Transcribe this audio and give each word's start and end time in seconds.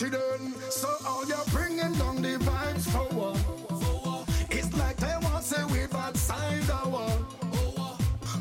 Then. 0.00 0.54
So 0.70 0.88
all 1.06 1.26
you're 1.26 1.36
bringing 1.52 1.92
down 1.92 2.22
the 2.22 2.38
vibes 2.38 2.88
for 2.90 3.06
what? 3.14 3.36
It's 4.50 4.74
like 4.78 4.96
they 4.96 5.14
want 5.20 5.44
say 5.44 5.62
we've 5.64 5.94
outside 5.94 6.62
the 6.62 6.88
wall. 6.88 7.28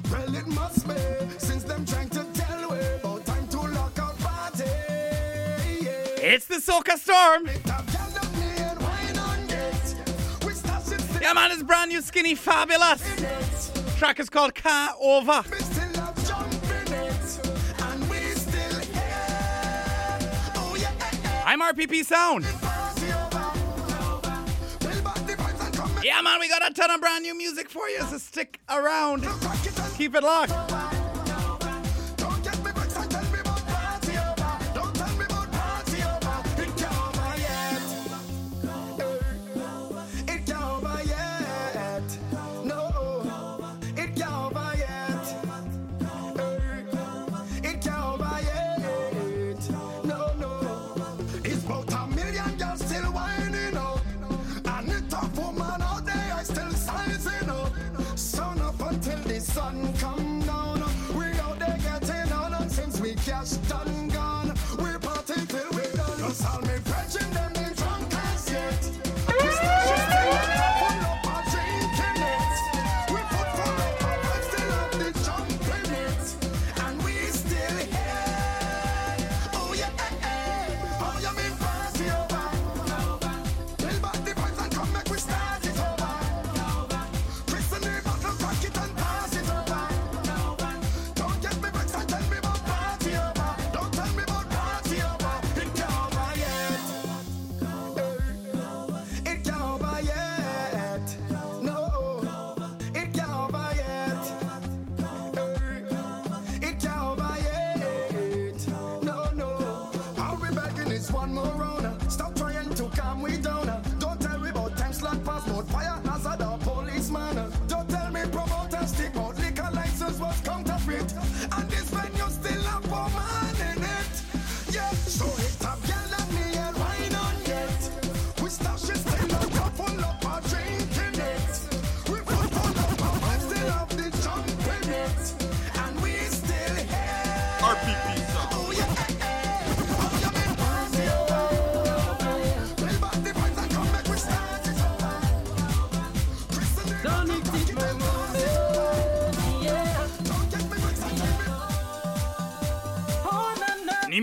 Well, 0.09 0.35
it 0.35 0.47
must 0.47 0.87
be 0.87 0.95
since 1.37 1.63
them 1.65 1.85
trying 1.85 2.09
to 2.09 2.23
tell 2.33 2.69
we 2.69 2.77
about 2.77 3.25
time 3.25 3.47
to 3.49 3.59
lock 3.59 3.95
party. 3.95 4.63
It's 6.23 6.45
the 6.45 6.55
Soca 6.55 6.97
Storm. 6.97 7.68
Yeah, 11.29 11.35
man, 11.35 11.51
it's 11.51 11.61
brand 11.61 11.91
new 11.91 12.01
Skinny 12.01 12.33
Fabulous. 12.33 13.03
Track 13.99 14.19
is 14.19 14.31
called 14.31 14.55
Car 14.55 14.95
Over. 14.99 15.43
I'm 21.45 21.61
RPP 21.61 22.03
Sound. 22.03 22.45
Yeah, 26.03 26.19
man, 26.21 26.39
we 26.39 26.49
got 26.49 26.67
a 26.67 26.73
ton 26.73 26.89
of 26.89 26.99
brand 26.99 27.21
new 27.21 27.37
music 27.37 27.69
for 27.69 27.87
you, 27.89 28.01
so 28.05 28.17
stick 28.17 28.59
around. 28.67 29.27
Keep 29.99 30.15
it 30.15 30.23
locked. 30.23 30.51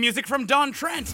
Music 0.07 0.25
from 0.25 0.45
Don 0.45 0.71
Trent. 0.71 1.13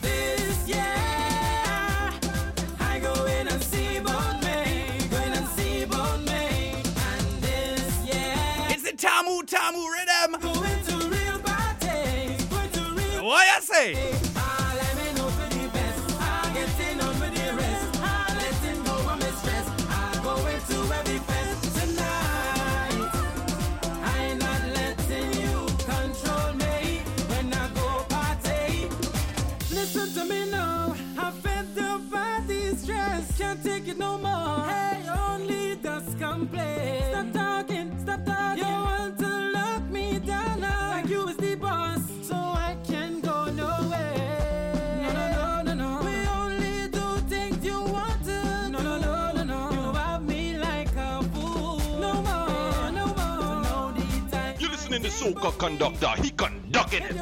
I 2.79 2.99
go 3.01 3.25
in 3.25 3.47
and 3.47 3.63
see 3.63 3.97
about 3.97 4.43
me, 4.43 5.07
go 5.09 5.17
in 5.17 5.33
and 5.33 5.47
see 5.47 5.81
about 5.81 6.19
me, 6.19 6.75
and 6.75 7.41
this 7.41 8.05
year. 8.05 8.35
It's 8.69 8.83
the 8.83 8.95
Tamu 8.95 9.41
Tamu 9.47 9.79
rhythm. 9.79 10.39
Going 10.39 10.83
to 10.83 10.95
real 11.09 11.39
parties, 11.39 12.45
going 12.45 12.69
to 12.69 12.81
real 12.93 13.25
What 13.25 13.47
you 13.55 13.61
say? 13.63 14.12
Can't 33.53 33.65
take 33.65 33.87
it 33.87 33.99
no 33.99 34.17
more. 34.17 34.65
Hey, 34.65 35.07
only 35.29 35.75
dust 35.75 36.17
complain. 36.17 37.03
Stop 37.11 37.33
talking, 37.33 37.99
stop 37.99 38.25
talking. 38.25 38.65
You 38.65 38.71
want 38.71 39.19
to 39.19 39.27
lock 39.53 39.83
me 39.91 40.17
down 40.17 40.59
now. 40.59 40.89
Like 40.89 41.07
you 41.07 41.23
was 41.23 41.37
the 41.37 41.53
boss, 41.53 42.01
so 42.23 42.33
I 42.33 42.75
can 42.83 43.19
go 43.21 43.51
nowhere. 43.51 45.03
No, 45.03 45.13
no, 45.13 45.61
no, 45.61 45.61
no, 45.61 45.73
no. 45.75 46.03
We 46.03 46.15
only 46.29 46.87
do 46.89 47.05
things 47.29 47.63
you 47.63 47.79
want 47.79 48.25
to. 48.25 48.69
No, 48.71 48.79
no, 48.81 48.97
no, 48.97 49.31
no, 49.33 49.43
no. 49.43 49.69
You 49.71 49.93
have 49.99 50.23
me 50.23 50.57
like 50.57 50.95
a 50.95 51.21
fool. 51.31 51.77
No 51.99 52.13
more, 52.23 52.91
no 52.91 53.05
more. 53.05 53.61
No 53.61 53.91
need 53.91 54.31
time. 54.31 54.55
You're 54.57 54.71
listening 54.71 55.03
to 55.03 55.09
Soca 55.09 55.55
Conductor, 55.59 56.09
he 56.23 56.31
conducting 56.31 57.03
it. 57.03 57.15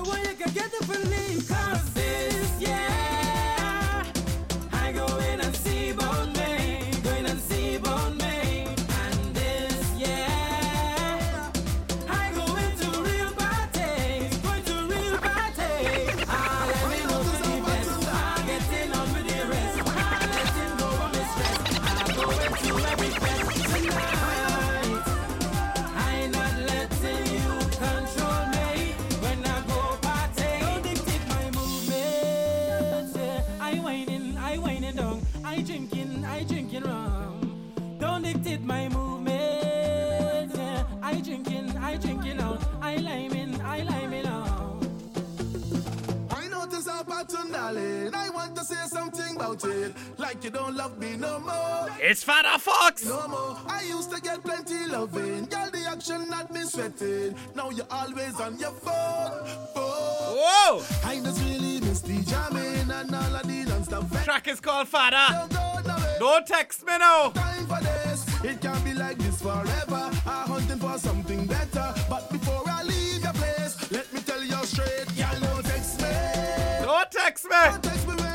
About 49.51 49.65
it. 49.65 49.93
Like 50.17 50.43
you 50.45 50.49
don't 50.49 50.75
love 50.75 50.97
me 50.97 51.17
no 51.17 51.39
more. 51.39 51.89
It's 51.99 52.23
Fadda 52.23 52.57
Fox. 52.57 53.03
No 53.05 53.27
more. 53.27 53.57
I 53.67 53.83
used 53.83 54.09
to 54.11 54.21
get 54.21 54.41
plenty 54.43 54.87
loving. 54.87 55.45
Girl, 55.45 55.69
the 55.69 55.85
action 55.89 56.29
not 56.29 56.53
me 56.53 56.61
sweating. 56.61 57.35
Now 57.53 57.69
you're 57.69 57.85
always 57.91 58.39
on 58.39 58.57
your 58.57 58.71
phone. 58.71 59.45
Whoa! 59.75 60.83
I 61.03 61.19
just 61.21 61.43
really 61.43 61.81
miss 61.81 61.99
the 61.99 62.21
jamming 62.23 62.89
and 62.89 63.13
all 63.13 63.35
of 63.35 63.43
the. 63.43 63.61
Track 64.23 64.47
is 64.47 64.61
called 64.61 64.87
Fada. 64.87 65.49
Don't 65.49 65.51
go 65.51 65.89
nowhere. 65.89 66.19
Don't 66.19 66.47
text 66.47 66.85
me 66.85 66.97
now. 66.97 67.31
Time 67.31 67.65
for 67.67 67.81
this. 67.81 68.43
It 68.45 68.61
can't 68.61 68.83
be 68.85 68.93
like 68.93 69.17
this 69.17 69.41
forever. 69.41 70.11
I'm 70.25 70.47
hunting 70.47 70.79
for 70.79 70.97
something 70.97 71.45
better. 71.45 71.93
But 72.09 72.31
before 72.31 72.63
I 72.67 72.83
leave 72.83 73.21
your 73.21 73.33
place, 73.33 73.91
let 73.91 74.11
me 74.13 74.21
tell 74.21 74.41
you 74.41 74.63
straight, 74.63 75.11
y'all 75.17 75.37
don't 75.41 75.65
text 75.65 75.99
me. 76.01 76.07
Don't 76.83 77.11
text 77.11 77.43
me. 77.45 77.49
Don't 77.51 77.83
text 77.83 78.07
me 78.07 78.13
when 78.15 78.23
I 78.23 78.27
am 78.27 78.30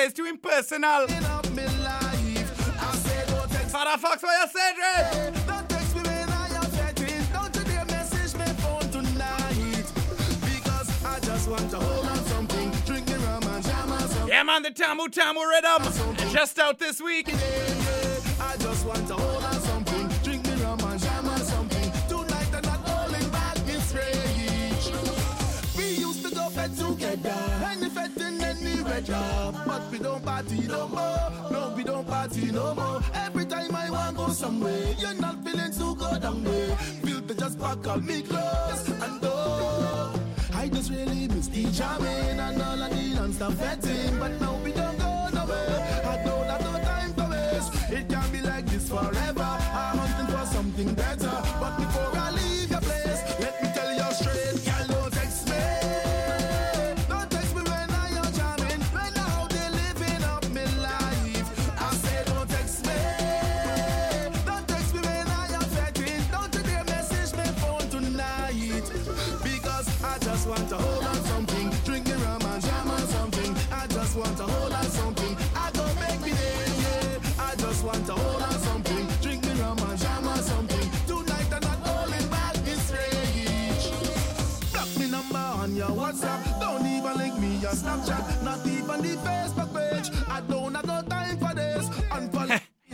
Says 0.00 0.14
too 0.14 0.24
impersonal. 0.24 1.04
In 1.04 1.24
up 1.26 1.46
me 1.50 1.66
life. 1.84 2.80
I 2.80 2.96
say 2.96 3.22
don't 3.26 3.50
text 3.50 3.74
Fadda 3.74 3.98
Fox, 3.98 4.22
what 4.22 4.32
you 4.40 4.48
say, 4.48 4.74
Dread? 4.74 5.46
Don't 5.46 5.68
text 5.68 5.94
me 5.94 6.00
when 6.00 6.30
I 6.30 6.46
am. 6.56 6.64
Don't 7.34 7.56
you 7.56 7.64
dare 7.64 7.84
message 7.84 8.34
me 8.38 8.46
phone 8.62 8.88
tonight. 8.90 9.84
Because 10.40 11.04
I 11.04 11.20
just 11.20 11.50
want 11.50 11.70
to 11.72 11.76
hold 11.76 12.06
on 12.06 12.16
something. 12.16 12.70
Drink 12.86 13.08
me 13.08 13.14
rum 13.26 13.42
and 13.42 13.62
jam 13.62 13.88
something. 13.90 14.28
Yeah, 14.28 14.42
man, 14.42 14.62
the 14.62 14.70
Tamu 14.70 15.08
Tamu 15.08 15.40
rhythm. 15.40 15.82
Just 16.32 16.58
out 16.58 16.78
this 16.78 17.02
week. 17.02 17.28
I 18.40 18.56
just 18.56 18.86
want 18.86 19.06
to 19.06 19.14
hold 19.16 19.44
on 19.44 19.59
together. 27.00 27.34
Any 27.64 27.88
fed 27.88 28.16
in 28.16 28.42
any 28.42 29.02
job. 29.02 29.56
But 29.66 29.90
we 29.90 29.98
don't 29.98 30.24
party 30.24 30.66
no 30.66 30.88
more. 30.88 31.50
No, 31.50 31.72
we 31.76 31.82
don't 31.84 32.06
party 32.06 32.52
no 32.52 32.74
more. 32.74 33.00
Every 33.14 33.46
time 33.46 33.74
I 33.74 33.90
want 33.90 34.16
go 34.16 34.28
somewhere, 34.28 34.94
you're 34.98 35.14
not 35.14 35.42
feeling 35.44 35.72
too 35.72 35.94
good 35.96 36.24
on 36.24 36.44
me. 36.44 36.74
Feel 37.04 37.20
to 37.22 37.34
just 37.34 37.58
pack 37.58 37.86
up 37.86 38.02
me 38.02 38.22
clothes 38.22 38.88
and 38.88 39.20
go. 39.20 40.12
I 40.54 40.68
just 40.68 40.90
really 40.90 41.28
miss 41.28 41.48
the 41.48 41.64
jamming 41.70 42.38
and 42.38 42.62
all 42.62 42.82
of 42.82 42.90
the 42.90 43.14
non-stop 43.14 43.52
fetting. 43.54 44.18
But 44.18 44.40
now 44.40 44.56
we 44.62 44.72
don't 44.72 44.98
go 44.98 45.28
nowhere. 45.32 46.02
I 46.04 46.22
don't 46.24 46.46
have 46.46 46.62
no 46.62 46.74
time 46.84 47.14
to 47.14 47.24
waste. 47.30 47.90
It 47.90 48.08
can't 48.08 48.32
be 48.32 48.40
like 48.42 48.66
this 48.66 48.88
forever. 48.88 49.50
I'm 49.82 49.98
hunting 49.98 50.36
for 50.36 50.46
something 50.46 50.94
better. 50.94 51.49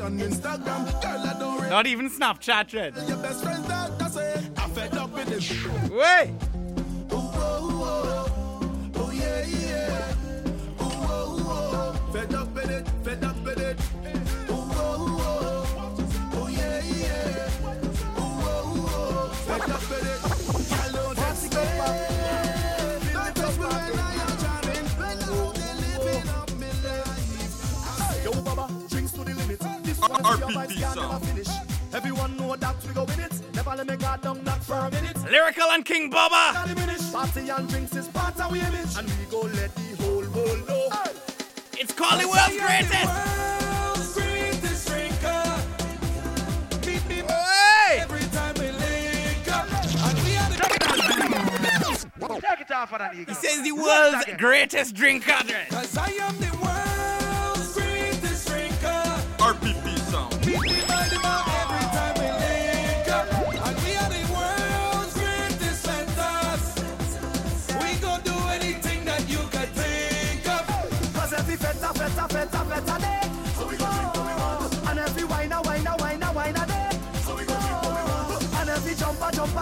On 0.06 0.19
Instagram. 0.19 1.03
Girl, 1.03 1.26
I 1.26 1.37
don't 1.38 1.56
really 1.56 1.69
Not 1.70 1.87
even 1.87 2.08
Snapchat, 2.08 2.69
Dread. 2.69 2.94
your 3.08 3.17
best 3.19 3.43
friends 3.43 3.67
that 3.67 3.91
I 4.00 4.08
say. 4.08 4.41
I'm 4.56 4.70
fed 4.70 4.97
up 4.97 5.12
with 5.12 5.26
this. 5.26 5.50
Wait. 5.91 6.31
Ooh, 7.12 7.17
oh, 7.17 7.75
oh, 7.88 8.91
oh, 8.94 9.11
yeah, 9.11 9.44
yeah. 9.47 10.12
Ooh, 10.81 10.85
oh, 10.85 11.44
oh, 11.49 11.75
one 30.67 30.75
is 30.75 30.81
your 30.81 30.89
RPP 30.89 30.95
vice, 30.95 30.95
can't 30.95 30.95
song. 30.95 31.13
never 31.13 31.27
finish. 31.27 31.49
Everyone 31.95 32.37
know 32.37 32.57
that 32.57 32.77
we 32.87 32.95
go 32.95 33.05
in 33.05 33.21
it. 33.21 33.33
Never 33.55 33.71
let 33.77 33.87
me 33.87 33.97
guard 33.97 34.21
down 34.23 34.45
not 34.45 34.63
for 34.63 34.75
a 34.75 34.91
minute. 34.91 35.17
Lyrical 35.31 35.71
and 35.71 35.85
King 35.85 36.11
diminish. 36.11 37.13
Party 37.13 37.49
and 37.49 37.69
drinks 37.69 37.97
is 37.97 38.09
part 38.09 38.39
of 38.41 38.51
we 38.51 38.61
image. 38.61 38.97
And 38.99 39.09
we 39.09 39.25
go 39.31 39.41
let 39.41 39.75
the 39.75 39.97
whole 40.03 40.25
world 40.35 40.69
know. 40.69 40.89
It's 41.79 41.93
called 41.93 42.21
the 42.21 42.29
world's 42.29 42.57
greatest. 42.59 43.07
World's 43.07 44.15
greatest 44.15 44.89
drinker. 44.89 45.43
Meet 46.87 47.09
me 47.09 47.23
Hey. 47.29 47.99
every 48.01 48.25
time 48.37 48.55
we 48.59 48.71
link 48.73 49.49
up. 49.53 49.67
And 49.73 50.19
we 50.25 50.37
are 50.37 50.51
the 50.51 50.57
Take 52.41 52.61
it 52.61 52.71
off 52.73 52.93
He 53.15 53.35
says 53.35 53.62
the 53.62 53.73
world's 53.73 54.25
greatest 54.39 54.95
drinker. 54.95 55.33
Cause 55.71 55.97
I 55.97 56.11
am 56.11 56.37
the 56.39 56.46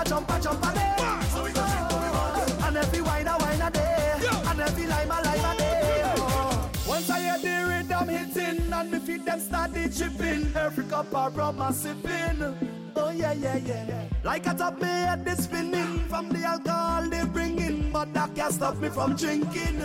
jumper, 0.02 0.08
jumper, 0.08 0.40
jumper, 0.40 0.72
day. 0.74 0.96
So 1.30 1.44
we 1.44 1.52
go 1.52 1.62
drink 1.66 1.90
what 1.92 2.02
we 2.02 2.10
want. 2.10 2.64
And 2.64 2.76
every 2.76 3.00
wine, 3.02 3.26
a 3.28 3.36
wine 3.38 3.60
a 3.62 3.70
day. 3.70 4.12
And 4.46 4.60
every 4.60 4.86
lime, 4.86 5.08
lime 5.08 5.44
a 5.44 5.56
day. 5.58 6.02
Oh. 6.16 6.70
Once 6.86 7.10
I 7.10 7.20
hear 7.20 7.38
the 7.38 7.68
rhythm 7.68 8.08
hitting 8.08 8.72
and 8.72 8.90
me 8.90 8.98
feet 8.98 9.24
them 9.24 9.40
start 9.40 9.72
the 9.72 9.88
chipping. 9.88 10.52
Every 10.56 10.84
cup 10.84 11.14
of 11.14 11.36
rum 11.36 11.60
a 11.60 11.72
sipping. 11.72 12.56
Oh 12.96 13.10
yeah, 13.10 13.32
yeah, 13.32 13.56
yeah. 13.56 14.04
Like 14.24 14.46
a 14.46 14.54
top 14.54 14.80
me 14.80 14.88
head 14.88 15.24
this 15.24 15.44
spinning 15.44 15.98
from 16.08 16.28
the 16.28 16.44
alcohol 16.44 17.08
they 17.08 17.24
bring 17.26 17.58
in, 17.58 17.92
but 17.92 18.12
that 18.14 18.34
can't 18.34 18.52
stop 18.52 18.76
me 18.78 18.88
from 18.88 19.14
drinking. 19.16 19.80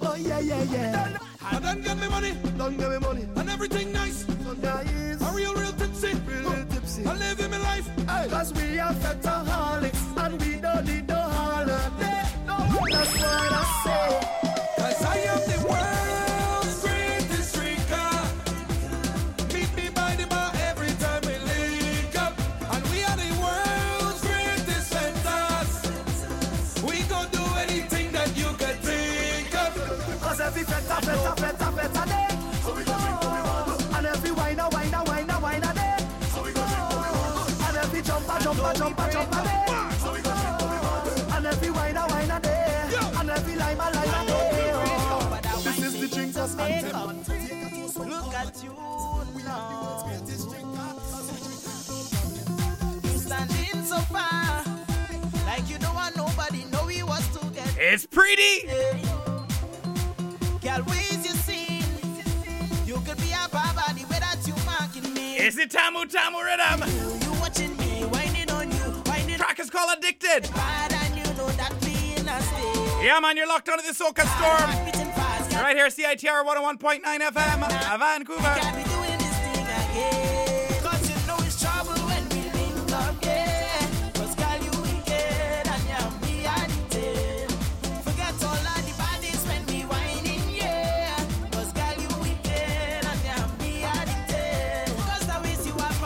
Oh 0.00 0.14
yeah, 0.16 0.40
yeah, 0.40 0.62
yeah. 0.64 1.18
I 1.44 1.58
done 1.58 1.82
get 1.82 1.98
me 1.98 2.08
money 2.08 2.32
Don't 2.56 2.76
give 2.78 2.90
me 2.90 2.98
money. 2.98 3.26
and 3.36 3.50
everything 3.50 3.92
nice. 3.92 4.24
So 4.24 4.52
nice. 4.54 5.20
A 5.20 5.32
real, 5.34 5.54
real 5.54 5.72
tipsy. 5.72 6.14
Real 6.26 6.50
tipsy. 6.50 6.71
I 6.98 7.14
live 7.16 7.40
in 7.40 7.50
my 7.50 7.56
life. 7.58 7.88
Cause 8.30 8.52
we 8.52 8.78
are 8.78 8.92
fetaholics 8.92 10.24
and 10.24 10.40
we 10.42 10.56
don't 10.56 10.84
need 10.86 11.11
And 41.34 41.46
every 41.46 41.70
wine, 41.70 41.96
a 41.96 42.06
wine 42.06 42.30
a 42.30 42.40
day. 42.40 42.88
And 43.18 43.30
every 43.30 43.56
lime, 43.56 43.80
a 43.80 43.90
lime 43.90 44.08
a 44.08 44.26
day. 44.26 44.72
This 45.62 45.78
is 45.82 46.00
the 46.00 46.08
drinkers 46.08 46.54
anthem. 46.58 47.18
Look 48.08 48.34
at 48.34 48.62
you 48.64 48.74
now. 49.44 50.06
You 53.02 53.18
standing 53.18 53.84
so 53.84 53.98
far, 53.98 54.64
like 55.46 55.68
you 55.68 55.78
don't 55.78 55.94
want 55.94 56.16
nobody 56.16 56.64
know 56.72 56.84
we 56.86 57.02
was 57.02 57.28
together. 57.28 57.70
It's 57.78 58.06
pretty. 58.06 58.66
Girl, 60.62 60.82
where's 60.84 61.24
your 61.24 61.36
scene? 61.44 61.84
You 62.86 63.00
could 63.06 63.18
be 63.18 63.32
a 63.32 63.48
baba 63.50 63.92
the 63.94 64.04
way 64.10 64.20
that 64.20 64.38
you 64.46 64.54
marking 64.64 65.12
me. 65.12 65.36
It's 65.36 65.56
the 65.56 65.66
Tamu 65.66 66.06
Tamu 66.06 66.38
rhythm. 66.42 67.21
A 72.32 72.42
state. 72.42 73.04
Yeah, 73.04 73.18
man, 73.20 73.36
you're 73.36 73.48
locked 73.48 73.68
onto 73.68 73.82
the 73.84 73.92
Soca 73.92 74.24
Storm. 74.36 74.84
Beating 74.84 75.12
fast, 75.12 75.50
girl. 75.50 75.62
Right 75.62 75.76
here, 75.76 75.88
CITR 75.88 76.44
101.9 76.44 77.02
FM, 77.02 77.98
Vancouver. 77.98 78.42
Can't 78.42 78.76
be 78.76 78.84
doing 78.84 79.18
this 79.18 79.36
thing 79.44 79.64
again. 79.64 80.82
Cause 80.82 81.02
you 81.10 81.18
know 81.26 81.36
it's 81.40 81.60
trouble 81.60 81.98
when 82.08 82.24
we 82.30 82.42
link 82.56 82.92
up, 82.92 83.14
yeah. 83.22 83.86
Cause 84.14 84.34
girl, 84.34 84.58
you 84.62 84.72
wicked 84.82 85.66
and 85.74 85.84
you 85.90 86.02
be 86.24 86.34
addicted. 86.46 87.50
Forget 88.06 88.34
all 88.44 88.66
of 88.70 88.82
the 88.86 88.94
bodies 88.96 89.42
when 89.48 89.62
we 89.66 89.82
whining, 89.82 90.44
yeah. 90.48 91.16
Cause 91.50 91.72
girl, 91.72 91.96
you 92.00 92.10
wicked 92.22 93.02
and 93.10 93.20
you 93.28 93.38
be 93.58 93.72
addicted. 93.82 94.86
Cause 95.04 95.26
the 95.26 95.36
ways 95.42 95.66
you 95.66 95.74
are 95.74 95.96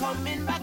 coming 0.00 0.44
back, 0.46 0.57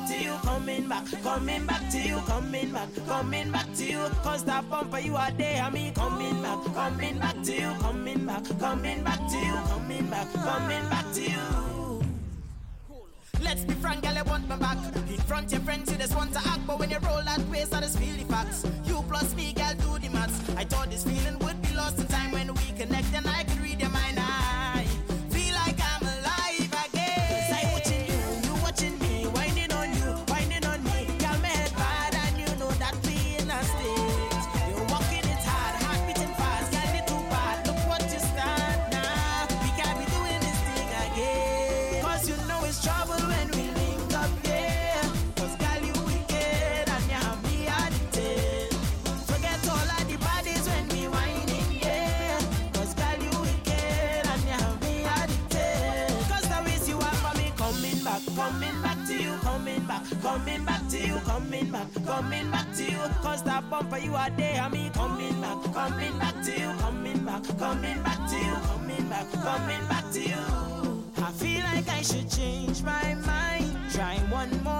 coming 0.89 0.99
back 0.99 1.09
to 1.09 1.17
you, 1.17 1.23
coming 1.23 1.65
back, 1.65 1.91
to 1.91 1.99
you, 1.99 2.17
coming 2.27 2.71
back, 2.71 2.89
coming 3.07 3.51
back 3.51 3.73
to 3.75 3.85
you. 3.85 4.09
Cause 4.23 4.43
that 4.45 4.69
bumper 4.69 4.99
you 4.99 5.15
are 5.15 5.31
there, 5.31 5.69
me 5.71 5.91
coming 5.95 6.41
back, 6.41 6.63
coming 6.73 7.17
back 7.17 7.41
to 7.43 7.53
you, 7.53 7.71
coming 7.79 8.25
back, 8.25 8.43
coming 8.59 9.03
back 9.03 9.19
to 9.29 9.37
you, 9.37 9.55
coming 9.67 10.07
back, 10.07 10.33
coming 10.33 10.89
back 10.89 11.11
to 11.13 11.21
you. 11.21 12.01
Let's 13.41 13.63
be 13.63 13.73
frank, 13.75 14.03
girl, 14.03 14.17
I 14.17 14.21
want 14.23 14.47
my 14.47 14.57
back. 14.57 14.77
In 14.95 15.17
front 15.17 15.51
your 15.51 15.61
friends, 15.61 15.91
you 15.91 15.97
just 15.97 16.15
want 16.15 16.33
to 16.33 16.39
act, 16.39 16.65
but 16.67 16.79
when 16.79 16.89
you 16.89 16.99
roll 16.99 17.21
that 17.21 17.41
waist, 17.49 17.73
I 17.73 17.81
just 17.81 17.99
feel 17.99 18.15
the 18.15 18.25
facts. 18.25 18.65
You 18.85 19.03
plus 19.07 19.35
me, 19.35 19.53
girl, 19.53 19.73
do 19.73 19.99
the 19.99 20.09
maths. 20.13 20.39
I 20.55 20.63
thought 20.63 20.89
this 20.89 21.03
feeling 21.03 21.37
coming 60.25 60.65
back, 60.65 60.87
to 60.89 60.97
you, 60.97 61.15
coming 61.19 61.71
back, 61.71 61.87
coming 62.05 62.49
back 62.49 62.73
to 62.75 62.83
you. 62.83 62.97
Cause 63.21 63.43
that 63.43 63.69
bumper 63.69 63.99
you 63.99 64.15
are 64.15 64.31
there, 64.31 64.67
me 64.71 64.89
coming 64.93 65.39
back, 65.39 65.63
coming 65.71 66.17
back 66.17 66.35
to 66.43 66.51
you, 66.51 66.71
coming 66.79 67.19
back, 67.23 67.43
coming 67.59 68.01
back 68.01 68.29
to 68.29 68.37
you, 68.37 68.55
coming 68.69 69.07
back, 69.07 69.31
coming 69.31 69.85
back 69.87 70.11
to 70.13 70.21
you. 70.21 70.43
I 71.17 71.31
feel 71.31 71.63
like 71.71 71.87
I 71.89 72.01
should 72.01 72.29
change 72.29 72.81
my 72.81 73.13
mind. 73.13 73.69
Try 73.93 74.17
one 74.31 74.51
more 74.63 74.74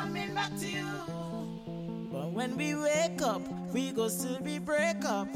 coming 0.00 0.34
back 0.34 0.56
to 0.58 0.66
you. 0.66 0.86
But 2.10 2.32
when 2.32 2.56
we 2.56 2.74
wake 2.74 3.22
up, 3.22 3.42
we 3.72 3.92
go 3.92 4.08
still 4.08 4.40
be 4.40 4.58
break 4.58 5.04
up. 5.04 5.28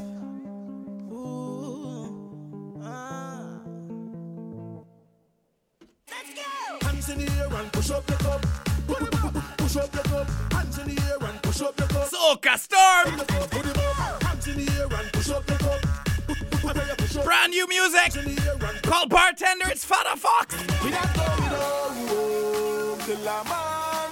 Ooh, 1.11 2.79
ah. 2.83 3.59
Let's 6.09 6.31
go. 6.33 6.87
Hands 6.87 7.09
in 7.09 7.17
the 7.19 7.31
air 7.39 7.53
and 7.59 7.71
push 7.71 7.91
up 7.91 8.09
your 8.09 8.17
cup. 8.19 8.45
Put 8.87 9.01
it 9.03 9.23
up, 9.23 9.57
push 9.57 9.77
up 9.77 9.93
your 9.93 10.03
cup. 10.03 10.29
Hands 10.53 10.77
in 10.79 10.95
the 10.95 11.01
air 11.09 11.29
and 11.29 11.41
push 11.43 11.61
up 11.61 11.79
your 11.79 11.87
cup. 11.87 12.09
Soca 12.09 12.57
Storm! 12.57 13.17
Put 13.17 13.29
it 13.29 13.41
up, 13.41 13.51
put 13.51 13.65
it 13.65 13.77
up. 13.77 14.23
Hands 14.23 14.47
in 14.47 14.65
the 14.65 14.71
air 14.79 14.99
and 14.99 15.13
push 15.13 15.29
up 15.29 15.49
your 15.49 15.59
cup. 15.59 15.81
Put 16.61 16.75
it 16.75 17.17
up. 17.17 17.23
Brand 17.23 17.51
new 17.51 17.67
music 17.67 17.99
Hands 18.01 18.17
in 18.17 18.35
the 18.35 18.41
air 18.41 18.69
and 18.69 18.81
called 18.81 19.09
Bartender. 19.09 19.69
It's 19.69 19.85
Fadda 19.85 20.17
Fox. 20.17 20.55
We 20.83 20.89
not 20.89 21.13
go, 21.15 21.23
we 21.39 21.49
know 21.49 22.97
till 23.05 23.17
the 23.17 23.43
morning. 23.47 24.04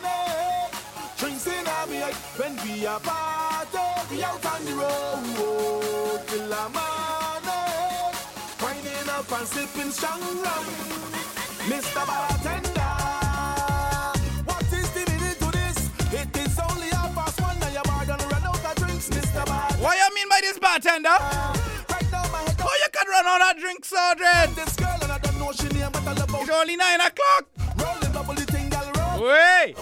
Drinks 1.94 2.02
in 2.02 2.02
our 2.02 2.10
beer 2.10 2.16
when 2.38 2.54
we 2.66 2.86
are 2.88 3.00
party. 3.00 3.78
We 4.10 4.24
out 4.24 4.46
on 4.46 4.66
the 4.66 4.74
road 4.74 6.22
till 6.28 6.48
the 6.50 6.70
morning. 6.74 8.14
Winding 8.62 9.10
up 9.10 9.32
and 9.32 9.48
sipping 9.48 9.92
strong 9.92 10.22
rum. 10.42 10.66
Mr. 11.70 12.06
Bartender, 12.06 12.94
what 14.46 14.64
is 14.74 14.90
the 14.92 15.00
meaning 15.12 15.36
to 15.40 15.52
this? 15.52 15.90
It 16.14 16.38
is 16.38 16.60
only 16.60 16.90
half 16.90 17.14
past 17.16 17.40
one 17.42 17.60
now 17.60 17.70
you're 17.70 17.88
more 17.92 18.06
than 18.06 18.20
run 18.30 18.44
out 18.44 18.66
of 18.66 18.76
drinks, 18.76 19.10
Mr. 19.10 19.46
Bartender. 19.46 19.84
What 19.84 19.98
you 19.98 20.16
mean 20.16 20.30
by 20.30 20.40
this 20.42 20.60
bartender? 20.60 21.10
Right 21.10 22.12
now 22.12 22.26
my 22.32 22.42
head 22.42 22.58
Oh, 22.60 22.76
you 22.84 22.90
can 22.92 23.08
run 23.08 23.26
on 23.28 23.40
that 23.40 23.58
drink, 23.60 23.86
Sodred. 23.86 24.56
this 24.56 24.76
girl 24.76 24.98
and 25.04 25.12
I 25.12 25.18
don't 25.20 25.38
know 25.40 25.52
she 25.54 25.68
name, 25.70 25.90
but 25.94 26.06
I 26.08 26.14
love 26.14 26.30
It's 26.42 26.50
only 26.50 26.76
9 26.76 27.00
o'clock. 27.02 27.46
rolling 27.80 28.12
bubble 28.12 28.34
the 28.34 28.46
thing, 28.52 28.68
girl, 28.70 28.92
roll. 28.98 29.28
Wait. 29.30 29.76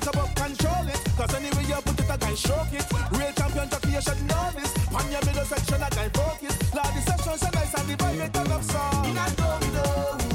Jiggle 0.00 0.22
and 0.22 0.36
control 0.36 0.88
it. 0.88 1.00
Cause 1.16 1.34
anyway 1.34 1.64
you 1.66 1.74
put 1.82 1.98
it, 1.98 2.10
I 2.10 2.16
can 2.16 2.36
stroke 2.36 2.72
it. 2.72 2.86
Real 3.12 3.32
champion 3.32 3.68
jockey, 3.68 3.90
you 3.90 4.00
should 4.00 4.22
know 4.26 4.50
this. 4.54 4.72
On 4.94 5.10
your 5.10 5.24
middle 5.26 5.44
section, 5.44 5.82
I 5.82 5.90
can 5.90 6.10
focus. 6.10 6.74
Lord, 6.74 6.86
the 6.94 7.00
section 7.02 7.38
so 7.38 7.48
nice 7.50 7.74
and 7.74 7.88
the 7.88 7.96
vibe 7.96 8.20
it 8.26 8.36
up 8.36 8.62
so. 8.62 8.80
In 9.08 9.16
a 9.16 9.26
domino, 9.34 10.27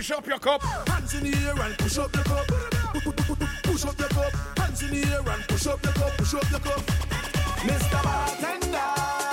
Push 0.00 0.12
up 0.12 0.26
your 0.26 0.38
cup. 0.38 0.62
Hands 0.88 1.14
in 1.14 1.30
the 1.30 1.36
air 1.46 1.62
and 1.62 1.76
push 1.76 1.98
up 1.98 2.14
your 2.14 2.24
cup. 2.24 2.46
Push 3.64 3.84
up 3.84 3.98
your 3.98 4.08
cup. 4.08 4.32
Hands 4.56 4.82
in 4.82 4.90
the 4.92 5.12
air 5.12 5.18
and 5.18 5.46
push 5.46 5.66
up 5.66 5.84
your 5.84 5.92
cup. 5.92 6.16
Push 6.16 6.34
up 6.36 6.50
your 6.50 6.60
cup. 6.60 6.80
Mr. 7.68 8.02
Bartender, 8.02 9.29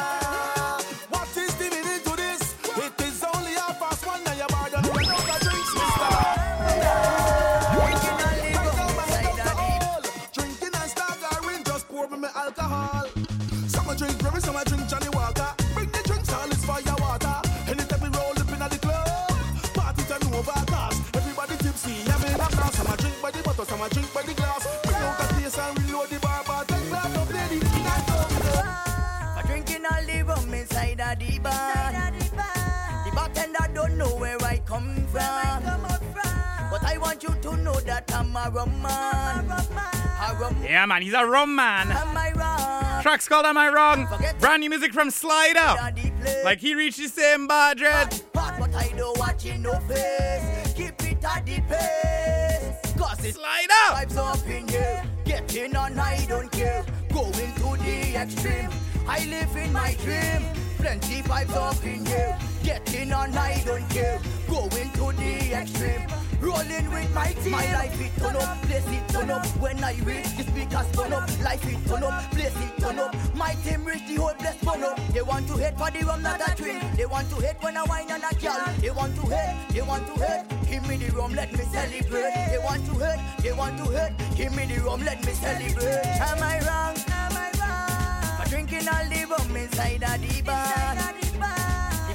want 37.23 37.43
you 37.43 37.51
to 37.51 37.57
know 37.57 37.79
that 37.81 38.11
I'm 38.13 38.35
a 38.35 38.49
rum 38.49 38.81
man. 38.81 39.49
A 39.49 40.35
rum 40.39 40.55
Yeah, 40.63 40.85
man, 40.85 41.01
he's 41.01 41.13
a 41.13 41.25
rum 41.25 41.55
man. 41.55 41.91
Am 41.91 42.17
I 42.17 42.31
wrong? 42.35 43.01
Track's 43.01 43.27
called 43.27 43.45
Am 43.45 43.57
I 43.57 43.69
Wrong? 43.69 44.07
Brand 44.39 44.61
new 44.61 44.69
music 44.69 44.93
from 44.93 45.09
Slider. 45.09 45.59
At 45.59 45.95
the 45.95 46.11
place. 46.21 46.43
Like 46.43 46.59
he 46.59 46.75
reached 46.75 46.97
the 46.97 47.07
same 47.07 47.47
budget. 47.47 48.23
But 48.33 48.59
what 48.59 48.73
I 48.75 48.89
don't 48.97 49.17
watch 49.17 49.45
in 49.45 49.61
no 49.63 49.79
face. 49.81 50.73
Keep 50.73 51.03
it 51.03 51.23
at 51.23 51.45
the 51.45 51.61
pace. 51.61 52.93
Cause 52.95 53.23
it's 53.23 53.37
Slider. 53.37 53.83
vibes 53.93 54.17
up 54.17 54.47
in 54.47 54.67
here. 54.67 55.03
Getting 55.25 55.75
on, 55.75 55.97
I 55.99 56.25
don't 56.27 56.51
care. 56.51 56.85
Going 57.13 57.31
to 57.31 57.83
the 57.83 58.15
extreme. 58.15 58.69
I 59.07 59.25
live 59.25 59.55
in 59.55 59.71
my 59.71 59.95
dream. 60.03 60.43
Plenty 60.77 61.21
vibes 61.23 61.55
up 61.55 61.83
in 61.83 62.05
here. 62.05 62.37
Getting 62.67 63.13
on, 63.13 63.33
I 63.33 63.63
don't 63.65 63.89
care. 63.89 64.19
Going 64.49 64.91
to 64.91 65.13
the 65.15 65.53
extreme. 65.53 66.03
Rolling 66.41 66.91
with 66.91 67.15
my 67.15 67.31
team. 67.31 67.53
My 67.53 67.63
life 67.71 68.01
it 68.01 68.11
turn 68.19 68.35
up, 68.35 68.61
place 68.63 68.85
it 68.87 69.07
turn 69.07 69.31
up. 69.31 69.45
When 69.63 69.81
I 69.81 69.93
reach 70.03 70.35
the 70.35 70.43
speakers 70.43 70.91
turn 70.91 71.13
up, 71.13 71.29
life 71.41 71.65
it 71.65 71.87
turn 71.87 72.03
up, 72.03 72.29
place 72.31 72.53
it 72.57 72.81
turn 72.81 72.99
up. 72.99 73.15
My 73.35 73.53
team 73.63 73.85
reach 73.85 74.05
the 74.09 74.15
whole 74.15 74.33
place 74.33 74.59
turn 74.59 74.83
up. 74.83 74.99
They 75.13 75.21
want 75.21 75.47
to 75.47 75.53
hate 75.55 75.77
for 75.77 75.89
the 75.91 76.03
rum, 76.03 76.21
not 76.21 76.41
a 76.45 76.55
drink. 76.61 76.83
They 76.97 77.05
want 77.05 77.29
to 77.29 77.35
hate 77.37 77.55
when 77.61 77.77
I 77.77 77.83
wine 77.83 78.11
and 78.11 78.23
a 78.29 78.35
girl. 78.35 78.59
They 78.81 78.91
want 78.91 79.15
to 79.15 79.21
hate, 79.21 79.55
they 79.69 79.81
want 79.81 80.05
to 80.05 80.13
hate. 80.25 80.43
Give 80.69 80.87
me 80.89 80.97
the 80.97 81.15
rum, 81.15 81.33
let 81.35 81.53
me 81.53 81.63
celebrate. 81.71 82.33
They 82.51 82.59
want 82.61 82.85
to 82.85 82.93
hate, 82.99 83.43
they 83.43 83.53
want 83.53 83.77
to 83.77 83.85
hate. 83.95 84.35
Give 84.35 84.53
me 84.53 84.65
the 84.65 84.81
rum, 84.81 85.05
let 85.05 85.25
me 85.25 85.31
celebrate. 85.31 86.05
Am 86.19 86.43
I 86.43 86.59
wrong? 86.67 86.97
Am 87.15 87.31
I 87.31 87.49
wrong? 87.63 88.43
For 88.43 88.49
drinking 88.49 88.89
all 88.89 89.07
the 89.07 89.23
rum 89.23 89.55
inside 89.55 90.03
of 90.03 90.19
the 90.19 90.41
bar. 90.41 90.95
The 90.95 91.66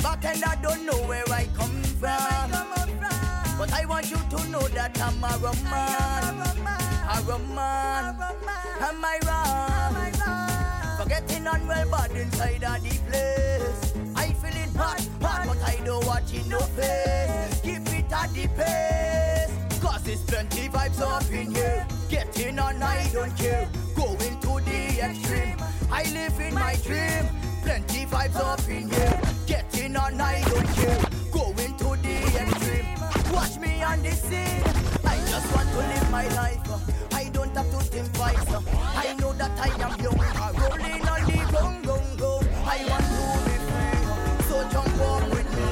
bartender 0.03 0.55
don't 0.61 0.85
know 0.85 0.99
where 1.07 1.25
I 1.31 1.47
come 1.57 1.83
from. 2.01 2.51
But 3.59 3.73
I 3.73 3.85
want 3.87 4.11
you 4.11 4.17
to 4.17 4.49
know 4.49 4.67
that 4.69 5.01
I'm 5.01 5.23
a 5.23 5.39
rum 5.39 5.63
man. 5.65 6.35
A 7.09 7.23
rum 7.23 7.55
man. 7.55 8.17
Am 8.81 9.05
I 9.05 9.19
wrong? 9.27 9.95
Forgetting 10.99 11.47
on 11.47 11.67
well 11.67 11.89
bad 11.91 12.11
inside 12.13 12.65
of 12.65 12.83
the 12.83 12.99
place. 13.09 13.95
I 14.17 14.33
feeling 14.33 14.75
hot, 14.75 15.07
hot, 15.21 15.47
but 15.47 15.63
I 15.63 15.77
don't 15.85 16.05
watch 16.07 16.35
it 16.35 16.47
no 16.49 16.59
face. 16.59 17.61
Keep 17.61 17.89
it 17.93 18.13
at 18.13 18.33
the 18.35 18.49
pace. 18.59 19.81
Cause 19.81 20.07
it's 20.09 20.23
plenty 20.23 20.69
vibes 20.69 21.01
up 21.01 21.31
in 21.31 21.55
here. 21.55 21.87
Getting 22.09 22.59
on, 22.59 22.83
I 22.83 23.09
don't 23.13 23.37
care. 23.37 23.69
Going 23.95 24.19
to 24.19 24.61
the 24.69 25.01
extreme. 25.05 25.57
I 25.91 26.03
live 26.13 26.41
in 26.41 26.55
my 26.55 26.75
dream. 26.83 27.29
Plenty 27.63 28.07
vibes 28.07 28.37
up 28.37 28.69
in 28.69 28.91
here. 28.91 29.32
Getting 29.47 29.97
on, 29.97 30.21
I 30.21 30.43
don't 30.43 30.67
care. 30.75 31.03
Going 31.33 31.77
to 31.79 31.97
the 32.03 32.15
extreme. 32.41 32.87
Watch 33.33 33.59
me 33.59 33.83
on 33.83 34.03
the 34.03 34.11
scene. 34.13 34.63
I 35.05 35.17
just 35.29 35.55
want 35.55 35.69
to 35.71 35.77
live 35.79 36.11
my 36.11 36.29
life. 36.29 36.61
I 37.13 37.29
don't 37.31 37.55
have 37.57 37.71
to 37.71 37.79
think 37.79 38.13
twice. 38.13 38.37
I 38.97 39.15
know 39.19 39.33
that 39.33 39.51
I 39.59 39.69
am 39.83 40.01
young. 40.01 40.21
I'm 40.21 40.55
rolling 40.57 41.09
on 41.09 41.25
the 41.25 41.39
gong, 41.53 41.83
gong, 41.83 42.17
gong. 42.17 42.47
I 42.65 42.85
want 42.89 43.05
to 43.05 43.21
be 43.45 43.57
free. 43.69 43.99
So 44.49 44.57
jump 44.71 45.01
on 45.01 45.31
with 45.31 45.49
me. 45.57 45.69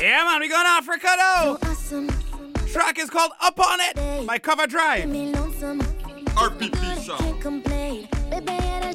Yeah, 0.00 0.24
man, 0.24 0.40
we 0.40 0.48
going 0.48 0.66
Africa 0.66 1.08
though. 1.16 1.58
Awesome. 1.62 2.08
Track 2.72 2.98
is 2.98 3.10
called 3.10 3.32
Up 3.42 3.58
On 3.60 3.80
It 3.80 4.26
by 4.26 4.38
Cover 4.38 4.66
Drive. 4.66 5.08
Me 5.08 5.32
lonesome. 5.32 5.80
RPP 6.38 6.98
sound. 7.04 7.67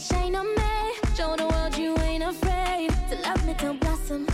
Shine 0.03 0.35
on 0.35 0.47
me. 0.55 0.63
Show 1.15 1.35
the 1.35 1.47
world 1.47 1.77
you 1.77 1.97
ain't 1.99 2.23
afraid 2.23 2.89
to 3.09 3.15
love 3.21 3.45
me 3.45 3.53
to 3.55 3.73
blossom. 3.73 4.27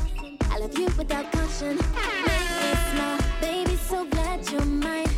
I 0.51 0.57
love 0.59 0.77
you 0.77 0.87
without 0.97 1.31
caution. 1.31 1.77
Make 2.25 2.49
me 2.61 2.71
smile, 2.89 3.19
baby. 3.41 3.75
So 3.75 4.05
glad 4.05 4.49
you're 4.49 4.65
mine. 4.65 5.08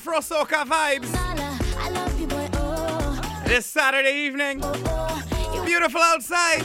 Afro 0.00 0.20
Soca 0.20 0.64
vibes. 0.64 1.12
Nala, 1.12 1.58
I 1.78 1.90
love 1.90 2.20
you. 2.20 2.28
Oh, 2.54 3.42
this 3.44 3.66
Saturday 3.66 4.24
evening. 4.24 4.62
Beautiful 5.70 6.00
outside. 6.00 6.62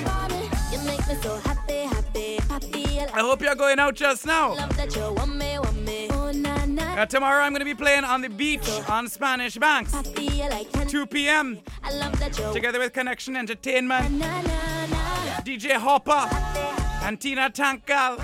I 3.14 3.20
hope 3.20 3.40
you're 3.40 3.54
going 3.54 3.78
out 3.78 3.94
just 3.94 4.26
now. 4.26 4.54
Uh, 4.54 4.66
tomorrow 7.06 7.44
I'm 7.44 7.52
going 7.52 7.60
to 7.60 7.66
be 7.66 7.76
playing 7.76 8.04
on 8.04 8.22
the 8.22 8.30
beach 8.30 8.68
on 8.90 9.08
Spanish 9.08 9.58
Banks, 9.58 9.94
like 9.94 10.90
2 10.90 11.06
p.m. 11.06 11.60
Together 12.52 12.80
with 12.80 12.94
Connection 12.94 13.36
Entertainment. 13.36 14.24
DJ 15.44 15.74
Hopper, 15.74 16.28
and 17.06 17.22
Tina 17.22 17.52
Tankal. 17.52 18.18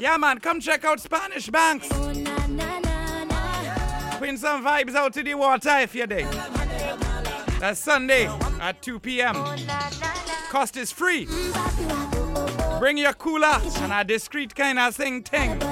Yeah, 0.00 0.16
man, 0.16 0.38
come 0.38 0.60
check 0.60 0.82
out 0.82 1.00
Spanish 1.00 1.50
Banks. 1.50 1.90
Na. 1.90 2.80
Putting 4.16 4.38
some 4.38 4.64
vibes 4.64 4.94
out 4.94 5.12
to 5.12 5.22
the 5.22 5.34
water 5.34 5.80
if 5.80 5.94
you 5.94 6.06
dig. 6.06 6.26
That's 7.60 7.78
Sunday 7.78 8.26
at 8.58 8.80
2 8.80 9.00
p.m. 9.00 9.34
Cost 10.48 10.78
is 10.78 10.90
free. 10.90 11.28
Bring 12.78 12.96
your 12.96 13.12
cooler 13.12 13.60
and 13.80 13.92
a 13.92 14.02
discreet 14.02 14.54
kind 14.54 14.78
of 14.78 14.96
thing 14.96 15.22
it. 15.30 15.62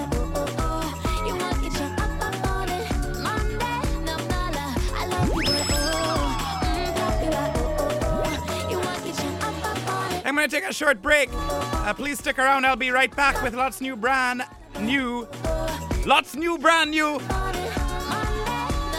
I'm 10.26 10.34
gonna 10.34 10.46
take 10.46 10.64
a 10.64 10.74
short 10.74 11.00
break. 11.00 11.30
Uh, 11.32 11.94
please 11.94 12.18
stick 12.18 12.38
around. 12.38 12.66
I'll 12.66 12.76
be 12.76 12.90
right 12.90 13.16
back 13.16 13.42
with 13.42 13.54
lots 13.54 13.80
new 13.80 13.96
brand 13.96 14.42
new, 14.78 15.26
lots 16.04 16.36
new 16.36 16.58
brand 16.58 16.90
new, 16.90 17.18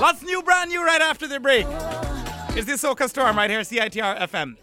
lots 0.02 0.24
new 0.24 0.42
brand 0.42 0.72
new 0.72 0.84
right 0.84 1.02
after 1.02 1.28
the 1.28 1.40
break. 1.40 1.68
It's 2.56 2.66
the 2.66 2.74
Soca 2.74 3.08
Storm 3.08 3.38
right 3.38 3.50
here, 3.50 3.62
CITR 3.62 4.20
FM. 4.20 4.58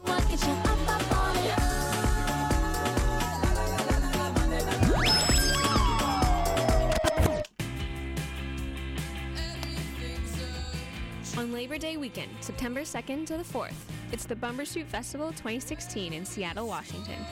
On 11.38 11.53
Labor 11.53 11.79
Day 11.79 11.96
weekend, 11.96 12.31
September 12.40 12.81
2nd 12.81 13.27
to 13.27 13.37
the 13.37 13.44
4th, 13.44 13.72
it's 14.12 14.25
the 14.25 14.35
Bumbershoot 14.35 14.87
Festival 14.87 15.29
2016 15.31 16.12
in 16.12 16.25
Seattle, 16.25 16.66
Washington. 16.66 17.25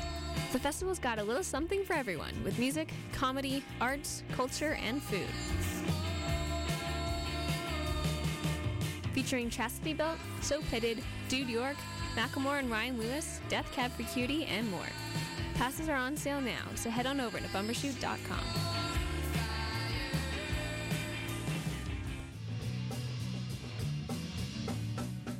The 0.52 0.58
festival's 0.60 0.98
got 0.98 1.18
a 1.18 1.24
little 1.24 1.42
something 1.42 1.84
for 1.84 1.94
everyone 1.94 2.32
with 2.44 2.58
music, 2.58 2.90
comedy, 3.12 3.64
arts, 3.80 4.22
culture, 4.32 4.78
and 4.82 5.02
food. 5.02 5.26
Featuring 9.14 9.48
Chastity 9.48 9.94
Belt, 9.94 10.18
So 10.42 10.60
Pitted, 10.70 11.02
Dude 11.28 11.48
York, 11.48 11.76
Macklemore 12.16 12.58
and 12.58 12.70
Ryan 12.70 12.98
Lewis, 12.98 13.40
Death 13.48 13.70
Cab 13.72 13.92
for 13.92 14.02
Cutie, 14.02 14.44
and 14.44 14.68
more. 14.70 14.86
Passes 15.54 15.88
are 15.88 15.96
on 15.96 16.16
sale 16.16 16.40
now, 16.40 16.64
so 16.74 16.90
head 16.90 17.06
on 17.06 17.20
over 17.20 17.38
to 17.38 17.44
bumbershoot.com. 17.44 18.74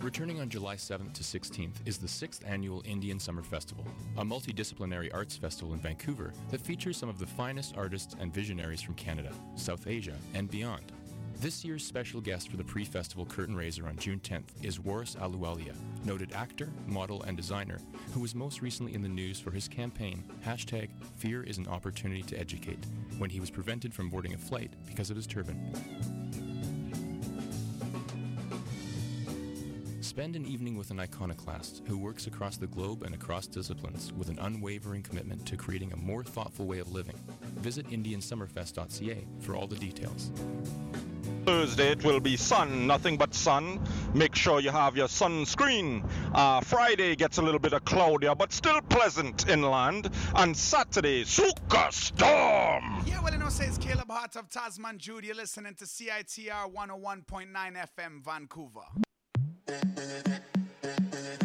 Returning 0.01 0.41
on 0.41 0.49
July 0.49 0.77
7th 0.77 1.15
to 1.15 1.23
16th 1.23 1.77
is 1.87 1.99
the 1.99 2.07
6th 2.07 2.41
annual 2.47 2.83
Indian 2.85 3.19
Summer 3.19 3.43
Festival, 3.43 3.85
a 4.19 4.25
multidisciplinary 4.25 5.13
arts 5.13 5.37
festival 5.37 5.73
in 5.73 5.81
Vancouver 5.81 6.33
that 6.51 6.61
features 6.61 6.97
some 6.97 7.09
of 7.09 7.19
the 7.19 7.27
finest 7.27 7.75
artists 7.77 8.15
and 8.21 8.33
visionaries 8.33 8.83
from 8.83 8.95
Canada, 8.95 9.33
South 9.57 9.89
Asia, 9.89 10.15
and 10.35 10.49
beyond. 10.51 10.93
This 11.45 11.63
year's 11.63 11.85
special 11.85 12.23
guest 12.23 12.49
for 12.49 12.57
the 12.57 12.65
pre 12.65 12.87
festival 12.87 13.27
curtain 13.27 13.55
raiser 13.55 13.87
on 13.87 13.99
June 13.99 14.19
10th 14.19 14.49
is 14.63 14.81
Waris 14.81 15.15
Ahluwalia, 15.17 15.75
noted 16.03 16.33
actor, 16.33 16.71
model, 16.87 17.23
and 17.25 17.37
designer 17.37 17.81
who 18.15 18.21
was 18.21 18.35
most 18.35 18.63
recently 18.63 18.95
in 18.95 19.03
the 19.03 19.11
news 19.11 19.41
for 19.41 19.51
his 19.51 19.69
campaign, 19.69 20.25
hashtag 20.43 20.89
Fear 21.17 21.43
is 21.43 21.59
an 21.59 21.69
Opportunity 21.69 22.23
to 22.23 22.41
Educate, 22.41 22.79
when 23.19 23.29
he 23.29 23.41
was 23.41 23.51
prevented 23.51 23.93
from 23.93 24.09
boarding 24.09 24.33
a 24.33 24.39
flight 24.39 24.73
because 24.87 25.11
of 25.11 25.17
his 25.17 25.27
turban. 25.27 25.61
Spend 30.01 30.37
an 30.37 30.47
evening 30.47 30.79
with 30.79 30.91
an 30.91 30.99
iconoclast 30.99 31.83
who 31.87 31.99
works 31.99 32.27
across 32.27 32.57
the 32.57 32.69
globe 32.69 33.03
and 33.03 33.15
across 33.15 33.47
disciplines 33.47 34.15
with 34.15 34.31
an 34.31 34.39
unwavering 34.39 35.03
commitment 35.03 35.45
to 35.45 35.59
creating 35.59 35.93
a 35.93 35.97
more 35.97 36.25
thoughtful 36.25 36.65
way 36.65 36.79
of 36.79 36.91
living. 36.91 37.17
Visit 37.57 37.87
IndianSummerFest.ca 37.91 39.27
for 39.41 39.57
all 39.57 39.67
the 39.67 39.77
details. 39.77 40.31
Thursday 41.45 41.93
it 41.93 42.05
will 42.05 42.21
be 42.21 42.37
sun, 42.37 42.87
nothing 42.87 43.17
but 43.17 43.35
sun. 43.35 43.81
Make 44.15 44.35
sure 44.35 44.61
you 44.61 44.71
have 44.71 44.97
your 44.97 45.09
sunscreen. 45.09 46.09
Uh, 46.35 46.61
Friday 46.61 47.17
gets 47.17 47.39
a 47.39 47.43
little 47.43 47.61
bit 47.61 47.73
of 47.73 47.85
cloudier, 47.85 48.35
but 48.35 48.53
still 48.53 48.81
pleasant 48.83 49.49
inland. 49.49 50.09
And 50.35 50.57
Saturday, 50.57 51.25
Soca 51.25 51.93
Storm. 51.93 53.03
Yeah, 53.07 53.23
well, 53.23 53.33
you 53.33 53.39
know, 53.39 53.49
say 53.51 53.67
it's 53.67 53.79
Caleb 53.79 54.11
Hart 54.11 54.37
of 54.37 54.49
Tasman 54.49 54.99
Jude. 54.99 55.25
You're 55.25 55.35
listening 55.35 55.75
to 55.75 55.85
CITR 55.85 56.73
101.9 56.73 57.49
FM, 57.53 58.25
Vancouver. 58.25 58.81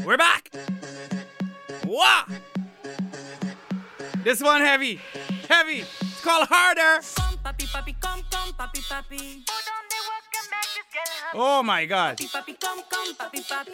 We're 0.05 0.17
back. 0.17 0.49
Wow. 1.85 2.25
This 4.23 4.41
one 4.41 4.61
heavy. 4.61 5.01
Heavy. 5.47 5.83
It's 6.19 6.27
called 6.27 6.49
Harder. 6.51 7.01
Come, 7.15 7.37
papi, 7.45 7.65
papi, 7.71 7.95
come, 8.01 8.21
come, 8.29 8.51
papi, 8.51 8.81
papi. 8.91 9.41
Oh 11.33 11.63
my 11.63 11.85
god. 11.85 12.17
Papi, 12.17 12.29
papi, 12.29 12.59
come, 12.59 12.83
come, 12.89 13.13
papi, 13.15 13.39
papi. 13.47 13.71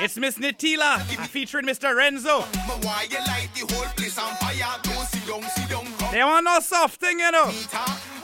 It's 0.00 0.16
Miss 0.16 0.38
Nitila 0.38 1.02
featuring 1.28 1.66
Mr. 1.66 1.94
Renzo. 1.94 2.46
But 2.66 2.82
why 2.82 3.08
you 3.10 3.18
light 3.18 3.50
the 3.54 3.74
whole 3.74 3.84
place 3.94 4.18
on 4.18 4.34
fire? 4.36 4.80
Don't 4.82 5.04
sit 5.04 5.26
down, 5.26 5.42
sit 5.50 5.68
down, 5.68 5.84
come. 5.98 6.12
They 6.12 6.24
want 6.24 6.46
no 6.46 6.60
soft 6.60 6.98
thing, 6.98 7.18
you 7.18 7.30
know. 7.30 7.52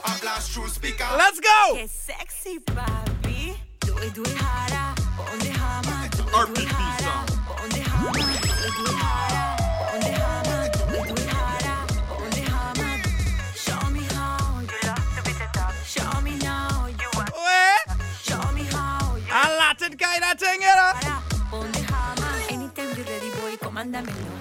I 0.03 0.17
blast 0.19 0.51
through 0.51 0.69
speaker. 0.69 1.05
Let's 1.15 1.39
go. 1.39 1.75
Que 1.75 1.87
sexy, 1.87 2.57
papi. 2.57 3.55
Do 3.81 3.95
it, 3.99 4.15
do 4.15 4.23
it 4.23 4.35
harder. 4.35 4.99
On 5.31 5.37
the 5.37 5.59
the 21.71 21.83
hammer. 21.91 22.35
Anytime 22.49 22.89
you're 22.95 23.05
ready, 23.05 23.29
boy, 23.41 23.57
comándamelo. 23.57 24.31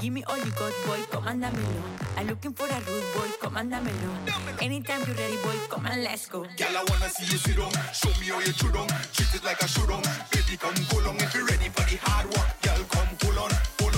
Give 0.00 0.12
me 0.12 0.22
all 0.24 0.38
you 0.38 0.50
got, 0.52 0.72
boy, 0.86 1.00
comándamelo. 1.10 1.82
I'm 2.16 2.26
looking 2.28 2.52
for 2.52 2.66
a 2.66 2.78
rude 2.86 3.08
boy, 3.14 3.28
comándamelo. 3.42 4.62
Anytime 4.62 5.02
you're 5.06 5.16
ready, 5.16 5.36
boy, 5.42 5.58
come 5.68 5.86
and 5.86 6.04
let's 6.04 6.26
go. 6.28 6.46
Girl, 6.56 6.76
I 6.76 6.84
wanna 6.88 7.08
see 7.10 7.24
you 7.32 7.38
sit 7.38 7.56
down. 7.56 7.72
Show 7.92 8.10
me 8.20 8.26
how 8.30 8.38
you 8.38 8.52
chew 8.52 8.70
down. 8.70 8.86
Treat 9.12 9.34
it 9.34 9.44
like 9.44 9.60
a 9.62 9.68
show 9.68 9.86
down. 9.86 10.02
Baby, 10.30 10.56
come 10.56 10.74
pull 10.88 11.08
on 11.08 11.16
if 11.16 11.34
you're 11.34 11.46
ready 11.46 11.68
for 11.68 11.82
the 11.90 11.96
hard 12.06 12.26
work. 12.26 12.48
Girl, 12.62 12.82
come 12.94 13.10
pull 13.18 13.38
on, 13.42 13.50
pull 13.78 13.94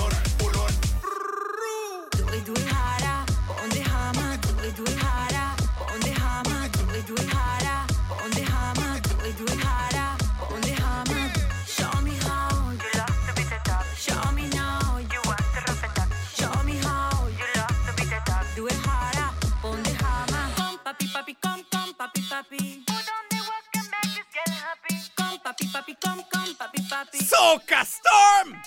papi. 27.41 27.59
Soca 27.61 27.85
Storm. 27.85 28.61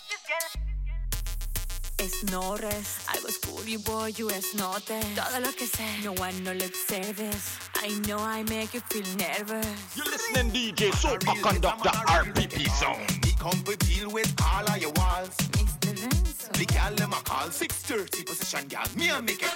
Es 1.97 2.25
no 2.31 2.57
res, 2.57 3.07
algo 3.09 3.29
es 3.29 3.39
curry 3.39 3.77
boy, 3.77 4.13
you 4.13 4.29
es. 4.31 4.53
Todo 4.53 5.41
lo 5.41 5.53
que 5.53 5.67
sé, 5.67 6.03
no 6.03 6.13
one 6.13 6.41
no 6.43 6.53
lip 6.53 6.75
service. 6.75 7.59
I 7.77 7.95
know 8.07 8.19
I 8.19 8.43
make 8.45 8.75
you 8.75 8.81
feel 8.91 9.07
nervous. 9.17 9.97
You're 9.97 10.07
listening 10.07 10.51
DJ 10.51 10.91
Soca 10.93 11.41
Conductor 11.41 11.91
RPP 11.91 12.69
Sound. 12.69 13.25
Me 13.25 13.33
come 13.39 13.63
to 13.63 13.77
deal 13.77 14.11
with 14.11 14.35
all 14.43 14.69
of 14.69 14.79
your 14.79 14.93
walls. 14.97 15.37
Mr. 15.53 15.95
Renzo. 16.03 16.53
The 16.53 16.67
girl 16.67 16.95
them 16.97 17.13
a 17.13 17.23
call 17.23 17.51
630 17.51 18.25
position, 18.25 18.69
girl. 18.69 18.85
Me 18.97 19.09
a 19.11 19.23
make 19.23 19.43
it 19.43 19.51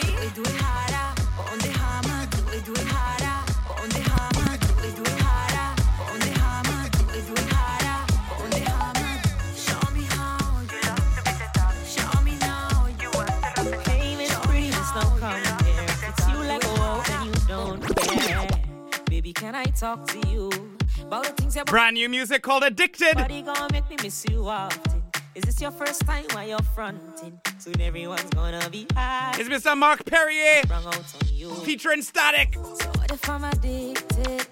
Do 0.00 0.08
it, 0.22 0.34
do 0.34 0.42
it 0.42 0.60
harder. 0.60 1.22
On 1.52 1.58
the 1.58 1.68
hammer, 1.68 2.26
do 2.30 2.56
it, 2.56 2.64
do 2.64 2.72
it 2.72 2.88
harder. 2.88 3.82
On 3.82 3.88
the 3.90 4.00
hammer, 4.00 4.37
talk 19.88 20.06
to 20.06 20.28
you 20.28 20.50
about 21.00 21.24
the 21.24 21.32
things 21.32 21.56
Brand 21.64 21.94
new 21.94 22.10
music 22.10 22.42
called 22.42 22.62
Addicted. 22.62 23.14
body 23.14 23.40
gonna 23.40 23.72
make 23.72 23.88
me 23.88 23.96
miss 24.02 24.22
you 24.28 24.46
often? 24.46 25.02
Is 25.34 25.44
this 25.44 25.62
your 25.62 25.70
first 25.70 26.04
time 26.04 26.26
while 26.32 26.46
you're 26.46 26.68
fronting? 26.74 27.40
Soon 27.58 27.80
everyone's 27.80 28.28
gonna 28.34 28.68
be 28.68 28.86
high. 28.94 29.34
It's 29.38 29.48
Mr. 29.48 29.74
Mark 29.78 30.04
Perrier 30.04 30.60
Sprung 30.64 30.84
out 30.84 30.96
on 30.96 31.28
you. 31.32 31.54
featuring 31.64 32.02
Static. 32.02 32.56
What 32.56 33.10
if 33.12 33.30
I'm 33.30 33.44
addicted? 33.44 34.46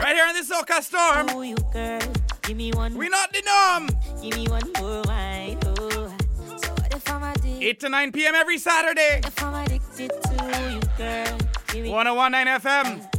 Right 0.00 0.14
here 0.14 0.26
on 0.28 0.34
the 0.34 0.44
Soca 0.48 0.80
Storm. 0.80 1.26
Oh, 1.30 1.42
you 1.42 1.56
girl, 1.72 1.98
give 2.42 2.56
me 2.56 2.70
one. 2.70 2.94
We 2.96 3.08
not 3.08 3.32
the 3.32 3.42
norm. 3.52 3.88
Give 4.22 4.36
me 4.38 4.46
one 4.46 4.70
more 4.78 5.02
wine. 5.06 5.58
Oh. 5.66 6.16
So 6.62 6.68
what 6.78 6.94
if 6.94 7.10
I'm 7.10 7.24
addicted? 7.24 7.64
8 7.64 7.80
to 7.80 7.88
9 7.88 8.12
p.m. 8.12 8.34
every 8.36 8.58
Saturday. 8.58 9.22
If 9.26 9.42
I'm 9.42 9.54
addicted 9.64 10.12
to 10.22 10.34
you, 10.70 10.80
girl, 10.96 11.90
1019 11.90 12.60
FM. 12.60 13.15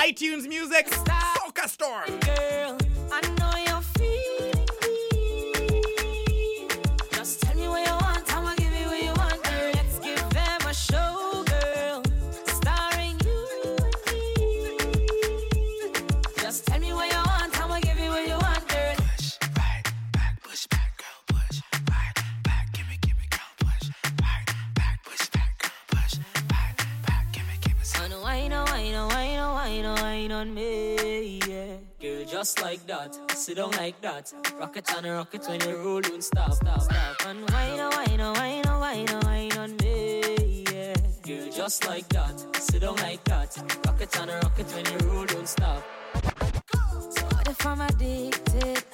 iTunes 0.00 0.48
Music. 0.48 0.86
Soca 1.36 1.68
Storm. 1.68 2.18
Girl, 2.20 2.78
just 32.40 32.62
like 32.62 32.86
that, 32.86 33.14
sit 33.36 33.56
down 33.58 33.70
like 33.72 34.00
that. 34.00 34.32
Rock 34.58 34.74
it 34.74 34.90
on 34.96 35.04
a 35.04 35.12
rocket 35.12 35.46
when 35.46 35.60
you 35.60 35.76
roll, 35.76 36.00
don't 36.00 36.24
stop, 36.24 36.54
stop, 36.54 36.80
stop. 36.80 37.26
And 37.26 37.40
wine, 37.50 37.80
oh, 37.80 37.90
wine, 37.94 38.18
oh, 38.18 38.32
wine, 38.32 38.62
oh, 38.66 38.80
wine, 38.80 39.06
oh, 39.10 39.20
wine 39.24 39.52
on 39.58 39.76
me, 39.76 40.64
yeah. 40.72 40.94
Girl, 41.22 41.52
just 41.52 41.86
like 41.86 42.08
that, 42.08 42.34
sit 42.54 42.80
down 42.80 42.96
like 42.96 43.22
that. 43.24 43.62
Rock 43.84 44.00
it 44.00 44.18
on 44.18 44.30
a 44.30 44.40
rocket 44.40 44.66
when 44.74 44.86
you 44.86 44.98
roll, 45.10 45.26
don't 45.26 45.46
stop. 45.46 45.84
So 47.10 47.24
what 47.26 47.46
if 47.46 47.66
I'm 47.66 47.80
addicted? 47.82 48.84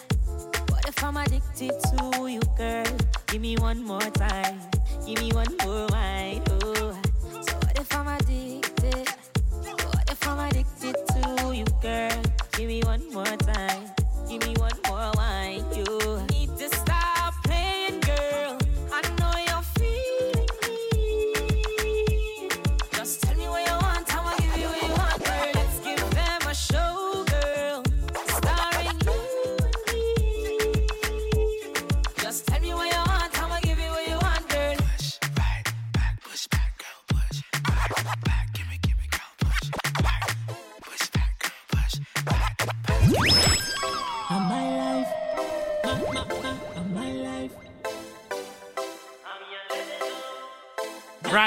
What 0.70 0.88
if 0.88 1.04
I'm 1.04 1.16
addicted 1.16 1.70
to 1.70 2.28
you, 2.28 2.40
girl? 2.58 2.96
Give 3.28 3.40
me 3.40 3.56
one 3.58 3.80
more 3.84 4.00
time. 4.00 4.58
Give 5.06 5.20
me 5.20 5.30
one 5.30 5.56
more 5.62 5.86
wine. 5.92 6.42
Oh. 6.50 7.00
So 7.46 7.54
what 7.62 7.78
if 7.78 7.94
I'm 7.94 8.08
addicted? 8.08 8.65
More 13.16 13.24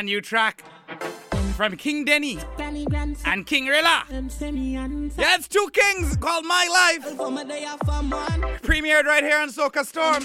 new 0.09 0.21
track. 0.21 0.63
from 1.55 1.75
King 1.77 2.03
Denny 2.05 2.39
and 3.25 3.45
King 3.45 3.67
Rilla. 3.67 4.03
Yeah, 4.09 5.35
it's 5.35 5.47
two 5.47 5.69
kings 5.71 6.17
called 6.17 6.45
My 6.45 6.65
Life. 6.71 7.17
Premiered 8.61 9.03
right 9.03 9.23
here 9.23 9.39
on 9.39 9.49
Soca 9.49 9.85
Storm. 9.85 10.23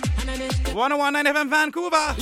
1019 0.75 1.35
FM 1.35 1.51
Vancouver. 1.51 2.15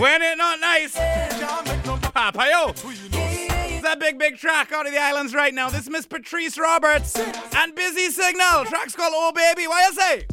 When 0.00 0.22
it 0.22 0.38
not 0.38 0.58
nice, 0.60 0.94
Papa 0.94 2.46
yo. 2.50 2.70
It's 2.70 3.86
a 3.86 3.96
big, 3.98 4.18
big 4.18 4.38
track 4.38 4.72
out 4.72 4.86
of 4.86 4.92
the 4.92 4.98
islands 4.98 5.34
right 5.34 5.52
now. 5.52 5.68
This 5.68 5.82
is 5.82 5.90
Miss 5.90 6.06
Patrice 6.06 6.56
Roberts 6.56 7.14
and 7.54 7.74
Busy 7.74 8.08
Signal. 8.08 8.64
Track's 8.64 8.96
called 8.96 9.12
Oh 9.14 9.30
Baby. 9.30 9.66
What 9.66 9.92
you 9.92 10.00
say? 10.00 10.26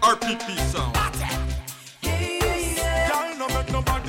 RPP 0.00 0.58
sound. 0.60 0.96
Y'all 3.06 3.36
no 3.38 3.48
make 3.48 3.70
nobody 3.70 4.05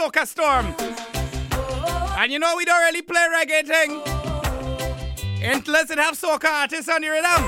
Soca 0.00 0.26
Storm. 0.26 0.74
And 2.16 2.32
you 2.32 2.38
know 2.38 2.54
we 2.56 2.64
don't 2.64 2.80
really 2.80 3.02
play 3.02 3.26
reggae 3.36 3.66
thing. 3.66 4.00
Unless 5.42 5.90
it 5.90 5.98
have 5.98 6.18
soca 6.18 6.50
artists 6.50 6.88
on 6.88 7.02
your 7.02 7.12
rhythm. 7.12 7.44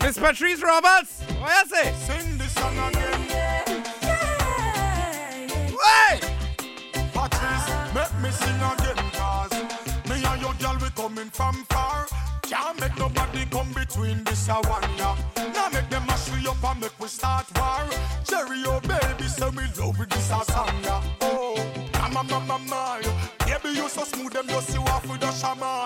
Miss 0.00 0.16
Patrice 0.16 0.62
Roberts, 0.62 1.22
what 1.40 1.50
you 1.64 1.74
say? 1.74 1.92
Sing 2.06 2.38
this 2.38 2.52
song 2.52 2.78
again. 2.78 3.20
Hey! 5.82 6.20
Patrice, 7.12 7.68
make 7.96 8.14
me 8.22 8.30
sing 8.30 8.54
again, 8.54 9.10
cause 9.14 9.52
me 10.08 10.24
and 10.24 10.40
your 10.40 10.54
girl 10.54 10.78
we 10.80 10.88
coming 10.90 11.30
from 11.30 11.64
far. 11.68 12.06
Can't 12.42 12.80
make 12.80 12.96
nobody 12.96 13.44
come 13.46 13.72
between 13.72 14.22
this 14.22 14.48
and 14.48 14.64
one, 14.66 14.82
yeah. 14.96 15.16
Now 15.52 15.68
make 15.68 15.90
them 15.90 16.06
mash 16.06 16.30
we 16.30 16.46
up 16.46 16.62
and 16.62 16.80
make 16.80 16.98
we 17.00 17.08
start 17.08 17.46
war. 17.58 17.84
Cherry, 18.24 18.62
oh 18.66 18.80
baby, 18.80 19.28
say 19.28 19.48
we 19.50 19.64
love 19.78 19.98
with 19.98 20.10
this 20.10 20.30
a 20.30 20.44
song, 20.52 20.72
yeah. 20.82 20.97
Mama, 22.18 22.40
mama. 22.40 22.98
Baby, 23.46 23.76
you 23.76 23.88
so 23.88 24.02
smooth, 24.02 24.32
them 24.32 24.48
just 24.48 24.74
you 24.74 24.80
off 24.80 25.08
with 25.08 25.22
a 25.22 25.30
shaman. 25.30 25.77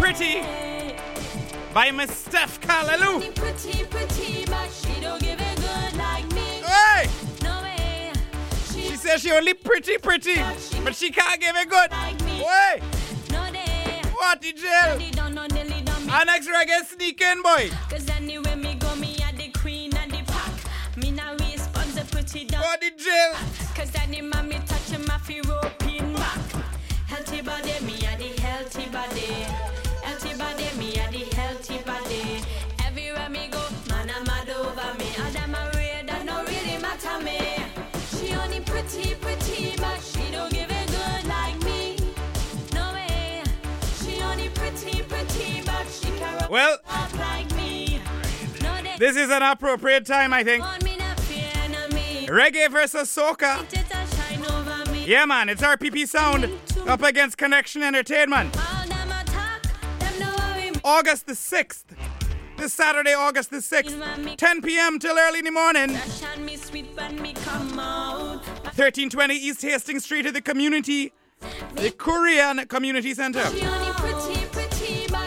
Pretty 0.00 0.42
by 1.72 1.90
Miss 1.90 2.14
Steph 2.14 2.60
Kalaloo. 2.60 3.34
Pretty, 3.34 3.84
pretty, 3.84 4.44
but 4.46 4.70
she 4.70 5.00
don't 5.00 5.20
give 5.20 5.40
it 5.40 5.56
good 5.56 5.96
like 5.96 6.30
me. 6.32 6.62
Hey! 6.64 7.08
No 7.42 7.60
eh. 7.60 7.62
way. 7.62 8.12
She 8.72 8.96
says 8.96 9.22
she 9.22 9.32
only 9.32 9.54
pretty 9.54 9.98
pretty, 9.98 10.36
but 10.84 10.94
she 10.94 11.10
can't 11.10 11.40
give 11.40 11.56
it 11.56 11.68
good. 11.68 11.90
like 11.90 12.20
me. 12.24 12.44
Wait! 12.44 12.82
No 13.30 13.50
day. 13.52 14.02
What 14.14 14.40
the 14.42 14.52
jail? 14.52 14.98
They 14.98 15.10
don't 15.10 15.34
know, 15.34 15.46
they 15.48 15.82
don't 15.82 16.06
me. 16.06 16.12
Our 16.12 16.24
next 16.24 16.48
reggae 16.48 16.84
sneak 16.84 17.20
in, 17.20 17.42
boy. 17.42 17.70
Cause 17.88 18.08
anywhere 18.10 18.31
body, 30.42 30.68
me 30.78 30.90
a 30.98 31.06
the 31.10 31.24
healthy 31.36 31.78
body. 31.78 32.42
Everywhere 32.86 33.30
me 33.30 33.48
go, 33.48 33.62
man 33.88 34.10
a 34.10 34.18
mad 34.28 34.50
over 34.50 34.90
me. 34.98 35.08
A 35.18 35.26
red 35.76 36.08
that 36.08 36.22
no 36.24 36.36
really 36.44 36.78
matter 36.82 37.18
me. 37.22 37.40
She 38.10 38.34
only 38.34 38.60
pretty, 38.60 39.14
pretty, 39.16 39.74
but 39.76 39.98
she 40.00 40.30
don't 40.30 40.52
give 40.52 40.70
it 40.70 40.86
good 40.98 41.24
like 41.36 41.58
me. 41.64 41.96
No 42.74 42.92
way. 42.92 43.42
She 44.00 44.22
only 44.22 44.48
pretty, 44.50 45.02
pretty, 45.02 45.62
but 45.62 45.86
she 45.88 46.08
can 46.18 46.50
Well, 46.50 46.78
up 46.88 47.12
like 47.18 47.50
me. 47.56 48.00
No 48.62 48.72
this 48.98 49.16
is 49.16 49.30
an 49.30 49.42
appropriate 49.42 50.06
time, 50.06 50.32
I 50.32 50.42
think. 50.44 50.62
want 50.64 50.84
me 50.84 50.96
not 50.96 51.18
fear 51.20 51.52
no 51.70 51.88
me. 51.94 52.26
Reggae 52.26 52.70
versus 52.70 53.08
soca. 53.16 53.62
It 53.72 53.86
a 53.90 54.00
shine 54.16 54.44
over 54.50 54.90
me. 54.90 55.04
Yeah, 55.06 55.24
man, 55.24 55.48
it's 55.48 55.62
RPP 55.62 56.08
Sound 56.08 56.50
up 56.86 57.02
against 57.02 57.38
Connection 57.38 57.82
Entertainment. 57.82 58.56
August 60.84 61.26
the 61.26 61.32
6th. 61.32 61.84
This 62.56 62.74
Saturday, 62.74 63.14
August 63.14 63.50
the 63.50 63.58
6th. 63.58 64.36
10 64.36 64.62
p.m. 64.62 64.98
till 64.98 65.16
early 65.18 65.40
in 65.40 65.44
the 65.44 65.50
morning. 65.50 65.94
Rush 65.94 66.22
on 66.24 66.44
me 66.44 66.56
sweet 66.56 66.86
when 66.94 67.20
me 67.20 67.32
come 67.32 67.78
out. 67.78 68.44
1320 68.76 69.34
East 69.34 69.62
Hastings 69.62 70.04
Street 70.04 70.26
at 70.26 70.34
the 70.34 70.40
community, 70.40 71.12
the 71.74 71.90
Korean 71.90 72.66
Community 72.66 73.14
Center. 73.14 73.42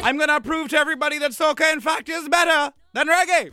I'm 0.04 0.18
gonna 0.18 0.40
prove 0.40 0.70
to 0.70 0.78
everybody 0.78 1.18
that 1.20 1.32
soca, 1.32 1.72
in 1.74 1.82
fact, 1.82 2.10
is 2.10 2.30
better 2.30 2.74
than 2.94 3.08
reggae. 3.08 3.52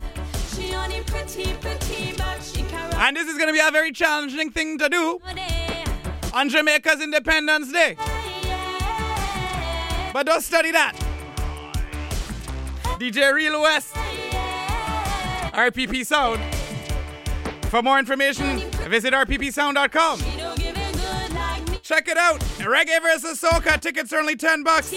And 2.95 3.17
this 3.17 3.27
is 3.27 3.37
gonna 3.37 3.53
be 3.53 3.59
a 3.59 3.71
very 3.71 3.91
challenging 3.91 4.51
thing 4.51 4.77
to 4.77 4.87
do 4.87 5.19
on 6.33 6.49
Jamaica's 6.49 7.01
Independence 7.01 7.71
Day. 7.71 7.95
But 10.13 10.25
don't 10.27 10.41
study 10.41 10.71
that. 10.71 11.02
DJ 13.03 13.33
Real 13.33 13.61
West, 13.61 13.93
RPP 15.53 16.05
Sound. 16.05 16.39
For 17.65 17.81
more 17.81 17.99
information, 17.99 18.59
visit 18.87 19.13
rppsound.com. 19.13 20.19
Check 21.81 22.07
it 22.07 22.15
out. 22.15 22.39
Reggae 22.39 23.01
versus 23.01 23.41
Soca. 23.41 23.77
Tickets 23.81 24.13
are 24.13 24.19
only 24.19 24.37
10 24.37 24.63
bucks. 24.63 24.93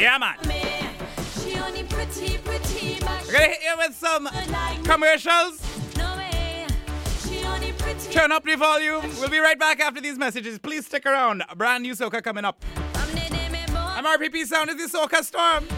Yeah, 0.00 0.16
man. 0.16 0.34
We're 0.42 0.50
gonna 3.32 3.44
hit 3.44 3.58
you 3.62 3.76
with 3.76 3.94
some 3.94 4.26
commercials. 4.82 5.60
Turn 8.10 8.32
up 8.32 8.44
the 8.44 8.54
volume. 8.56 9.02
We'll 9.20 9.28
be 9.28 9.40
right 9.40 9.58
back 9.58 9.78
after 9.80 10.00
these 10.00 10.16
messages. 10.16 10.58
Please 10.58 10.86
stick 10.86 11.04
around. 11.04 11.42
A 11.50 11.54
brand 11.54 11.82
new 11.82 11.92
Soca 11.92 12.22
coming 12.22 12.46
up. 12.46 12.64
I'm 12.94 14.06
RPP 14.06 14.46
Sound. 14.46 14.70
This 14.70 14.90
the 14.90 14.98
Soca 14.98 15.22
Storm. 15.22 15.68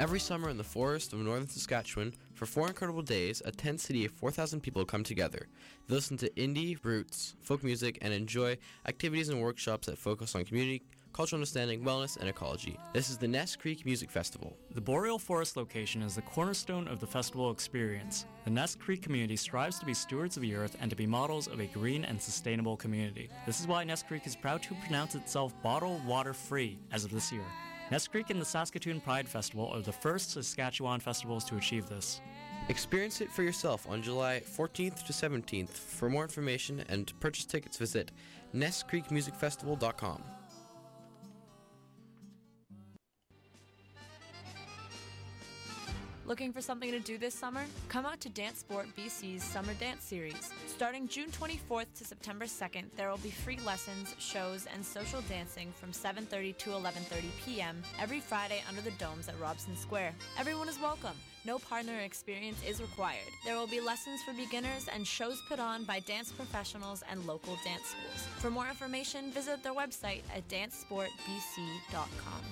Every 0.00 0.18
summer 0.18 0.48
in 0.48 0.56
the 0.56 0.64
forest 0.64 1.12
of 1.12 1.18
northern 1.18 1.46
Saskatchewan, 1.46 2.14
for 2.32 2.46
four 2.46 2.66
incredible 2.68 3.02
days, 3.02 3.42
a 3.44 3.50
tent 3.50 3.82
city 3.82 4.06
of 4.06 4.12
4,000 4.12 4.62
people 4.62 4.82
come 4.86 5.04
together. 5.04 5.46
They 5.88 5.94
listen 5.94 6.16
to 6.16 6.30
indie, 6.30 6.78
roots, 6.82 7.36
folk 7.42 7.62
music, 7.62 7.98
and 8.00 8.14
enjoy 8.14 8.56
activities 8.88 9.28
and 9.28 9.42
workshops 9.42 9.88
that 9.88 9.98
focus 9.98 10.34
on 10.34 10.46
community, 10.46 10.82
cultural 11.12 11.36
understanding, 11.36 11.84
wellness, 11.84 12.16
and 12.16 12.30
ecology. 12.30 12.78
This 12.94 13.10
is 13.10 13.18
the 13.18 13.28
Ness 13.28 13.54
Creek 13.56 13.84
Music 13.84 14.10
Festival. 14.10 14.56
The 14.72 14.80
Boreal 14.80 15.18
Forest 15.18 15.58
location 15.58 16.00
is 16.00 16.14
the 16.14 16.22
cornerstone 16.22 16.88
of 16.88 16.98
the 16.98 17.06
festival 17.06 17.50
experience. 17.50 18.24
The 18.44 18.50
Ness 18.50 18.74
Creek 18.74 19.02
community 19.02 19.36
strives 19.36 19.78
to 19.80 19.84
be 19.84 19.92
stewards 19.92 20.34
of 20.38 20.42
the 20.42 20.54
earth 20.54 20.78
and 20.80 20.88
to 20.88 20.96
be 20.96 21.06
models 21.06 21.46
of 21.46 21.60
a 21.60 21.66
green 21.66 22.06
and 22.06 22.18
sustainable 22.18 22.78
community. 22.78 23.28
This 23.44 23.60
is 23.60 23.66
why 23.66 23.84
Ness 23.84 24.02
Creek 24.02 24.26
is 24.26 24.34
proud 24.34 24.62
to 24.62 24.74
pronounce 24.76 25.14
itself 25.14 25.52
bottled 25.62 26.02
water 26.06 26.32
free 26.32 26.78
as 26.90 27.04
of 27.04 27.10
this 27.10 27.30
year. 27.30 27.44
Ness 27.90 28.06
Creek 28.06 28.30
and 28.30 28.40
the 28.40 28.44
Saskatoon 28.44 29.00
Pride 29.00 29.28
Festival 29.28 29.68
are 29.74 29.80
the 29.80 29.92
first 29.92 30.30
Saskatchewan 30.30 31.00
festivals 31.00 31.44
to 31.46 31.56
achieve 31.56 31.88
this. 31.88 32.20
Experience 32.68 33.20
it 33.20 33.32
for 33.32 33.42
yourself 33.42 33.84
on 33.88 34.00
July 34.00 34.40
14th 34.56 35.04
to 35.04 35.12
17th. 35.12 35.70
For 35.70 36.08
more 36.08 36.22
information 36.22 36.84
and 36.88 37.08
to 37.08 37.14
purchase 37.14 37.44
tickets, 37.44 37.76
visit 37.76 38.12
nestcreekmusicfestival.com. 38.54 40.22
Looking 46.30 46.52
for 46.52 46.62
something 46.62 46.92
to 46.92 47.00
do 47.00 47.18
this 47.18 47.34
summer? 47.34 47.64
Come 47.88 48.06
out 48.06 48.20
to 48.20 48.28
Dance 48.28 48.60
Sport 48.60 48.86
BC's 48.96 49.42
Summer 49.42 49.74
Dance 49.74 50.04
Series. 50.04 50.52
Starting 50.68 51.08
June 51.08 51.28
24th 51.32 51.86
to 51.96 52.04
September 52.04 52.44
2nd, 52.44 52.84
there 52.96 53.10
will 53.10 53.18
be 53.18 53.32
free 53.32 53.58
lessons, 53.66 54.14
shows, 54.20 54.68
and 54.72 54.86
social 54.86 55.22
dancing 55.22 55.72
from 55.72 55.90
7:30 55.90 56.56
to 56.58 56.70
11:30 56.70 57.22
p.m. 57.44 57.82
every 57.98 58.20
Friday 58.20 58.62
under 58.68 58.80
the 58.80 58.92
domes 58.92 59.28
at 59.28 59.40
Robson 59.40 59.76
Square. 59.76 60.14
Everyone 60.38 60.68
is 60.68 60.78
welcome. 60.80 61.16
No 61.44 61.58
partner 61.58 61.98
experience 61.98 62.62
is 62.64 62.80
required. 62.80 63.32
There 63.44 63.56
will 63.56 63.66
be 63.66 63.80
lessons 63.80 64.22
for 64.22 64.32
beginners 64.32 64.86
and 64.94 65.04
shows 65.04 65.42
put 65.48 65.58
on 65.58 65.82
by 65.82 65.98
dance 65.98 66.30
professionals 66.30 67.02
and 67.10 67.26
local 67.26 67.58
dance 67.64 67.86
schools. 67.86 68.28
For 68.38 68.50
more 68.52 68.68
information, 68.68 69.32
visit 69.32 69.64
their 69.64 69.74
website 69.74 70.22
at 70.32 70.46
dancesportbc.com. 70.46 72.42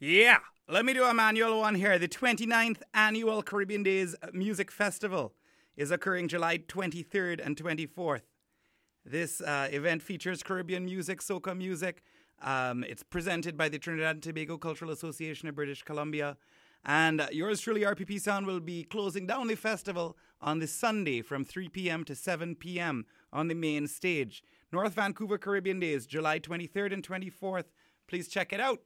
Yeah, 0.00 0.38
let 0.68 0.84
me 0.84 0.92
do 0.92 1.04
a 1.04 1.14
manual 1.14 1.60
one 1.60 1.76
here. 1.76 1.96
The 1.96 2.08
29th 2.08 2.82
annual 2.92 3.40
Caribbean 3.40 3.84
Days 3.84 4.16
Music 4.32 4.72
Festival 4.72 5.32
is 5.76 5.92
occurring 5.92 6.26
July 6.26 6.58
23rd 6.58 7.44
and 7.44 7.56
24th. 7.56 8.22
This 9.04 9.40
uh, 9.40 9.68
event 9.70 10.02
features 10.02 10.42
Caribbean 10.42 10.84
music, 10.84 11.20
soca 11.20 11.56
music. 11.56 12.02
Um, 12.42 12.82
it's 12.82 13.04
presented 13.04 13.56
by 13.56 13.68
the 13.68 13.78
Trinidad 13.78 14.16
and 14.16 14.22
Tobago 14.24 14.58
Cultural 14.58 14.90
Association 14.90 15.48
of 15.48 15.54
British 15.54 15.84
Columbia. 15.84 16.36
And 16.84 17.20
uh, 17.20 17.28
yours 17.30 17.60
truly, 17.60 17.82
RPP 17.82 18.20
Sound, 18.20 18.46
will 18.46 18.58
be 18.58 18.82
closing 18.82 19.24
down 19.24 19.46
the 19.46 19.54
festival 19.54 20.16
on 20.40 20.58
this 20.58 20.72
Sunday 20.72 21.22
from 21.22 21.44
3 21.44 21.68
p.m. 21.68 22.02
to 22.04 22.16
7 22.16 22.56
p.m. 22.56 23.06
on 23.32 23.46
the 23.46 23.54
main 23.54 23.86
stage. 23.86 24.42
North 24.72 24.94
Vancouver 24.94 25.38
Caribbean 25.38 25.78
Days, 25.78 26.06
July 26.06 26.40
23rd 26.40 26.92
and 26.92 27.06
24th. 27.06 27.66
Please 28.08 28.26
check 28.26 28.52
it 28.52 28.60
out. 28.60 28.80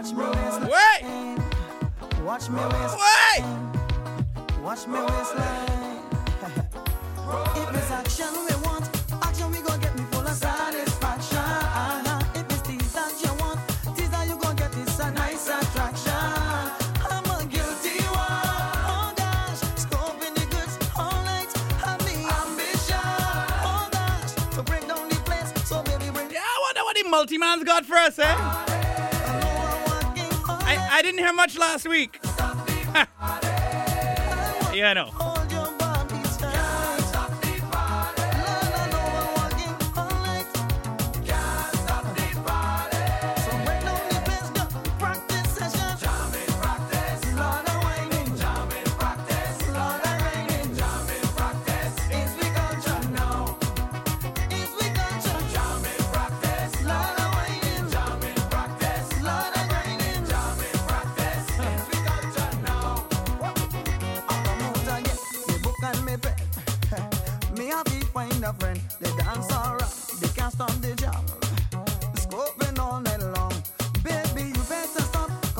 Watch 0.00 0.12
me 0.14 0.24
waistline. 0.24 0.70
Wait! 0.70 1.38
Watch 2.24 2.48
me 2.48 2.62
waistline. 2.62 2.96
Wait! 3.36 3.44
Watch 4.62 4.86
me 4.86 4.98
waistline. 4.98 6.00
if 7.60 7.76
it's 7.76 7.90
action 7.90 8.32
we 8.48 8.54
want, 8.64 8.88
action 9.22 9.50
we 9.50 9.60
gon' 9.60 9.78
get 9.78 9.94
me 9.98 10.04
full 10.04 10.26
of 10.26 10.32
satisfaction. 10.32 11.36
If 12.34 12.50
it's 12.50 12.62
tease 12.62 12.92
that 12.94 13.12
you 13.22 13.34
want, 13.44 13.60
tease 13.94 14.08
that 14.08 14.26
you 14.26 14.38
gon' 14.38 14.56
get 14.56 14.72
this 14.72 14.98
a 15.00 15.10
nice 15.10 15.48
attraction. 15.48 16.14
I'm 16.14 17.24
a 17.36 17.44
guilty 17.44 18.00
one. 18.08 19.14
Gosh, 19.16 19.60
scoping 19.84 20.32
the 20.34 20.46
goods 20.48 20.78
all 20.96 21.12
night. 21.24 21.52
Have 21.84 22.00
the 22.08 22.16
ambition. 22.40 22.96
Gosh, 23.92 24.32
to 24.54 24.62
break 24.62 24.88
down 24.88 25.10
the 25.10 25.16
place. 25.26 25.52
So 25.68 25.82
baby, 25.82 26.08
bring. 26.10 26.30
Yeah, 26.30 26.40
I 26.40 26.58
wonder 26.62 26.84
what 26.84 26.96
the 26.96 27.04
multi-man's 27.06 27.64
got 27.64 27.84
for 27.84 27.96
us, 27.98 28.18
eh? 28.18 28.69
Didn't 31.10 31.24
hear 31.24 31.32
much 31.32 31.58
last 31.58 31.88
week. 31.88 32.20
yeah, 32.24 33.06
I 34.90 34.94
know. 34.94 35.19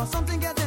Cause 0.01 0.09
something 0.13 0.41
getting 0.41 0.60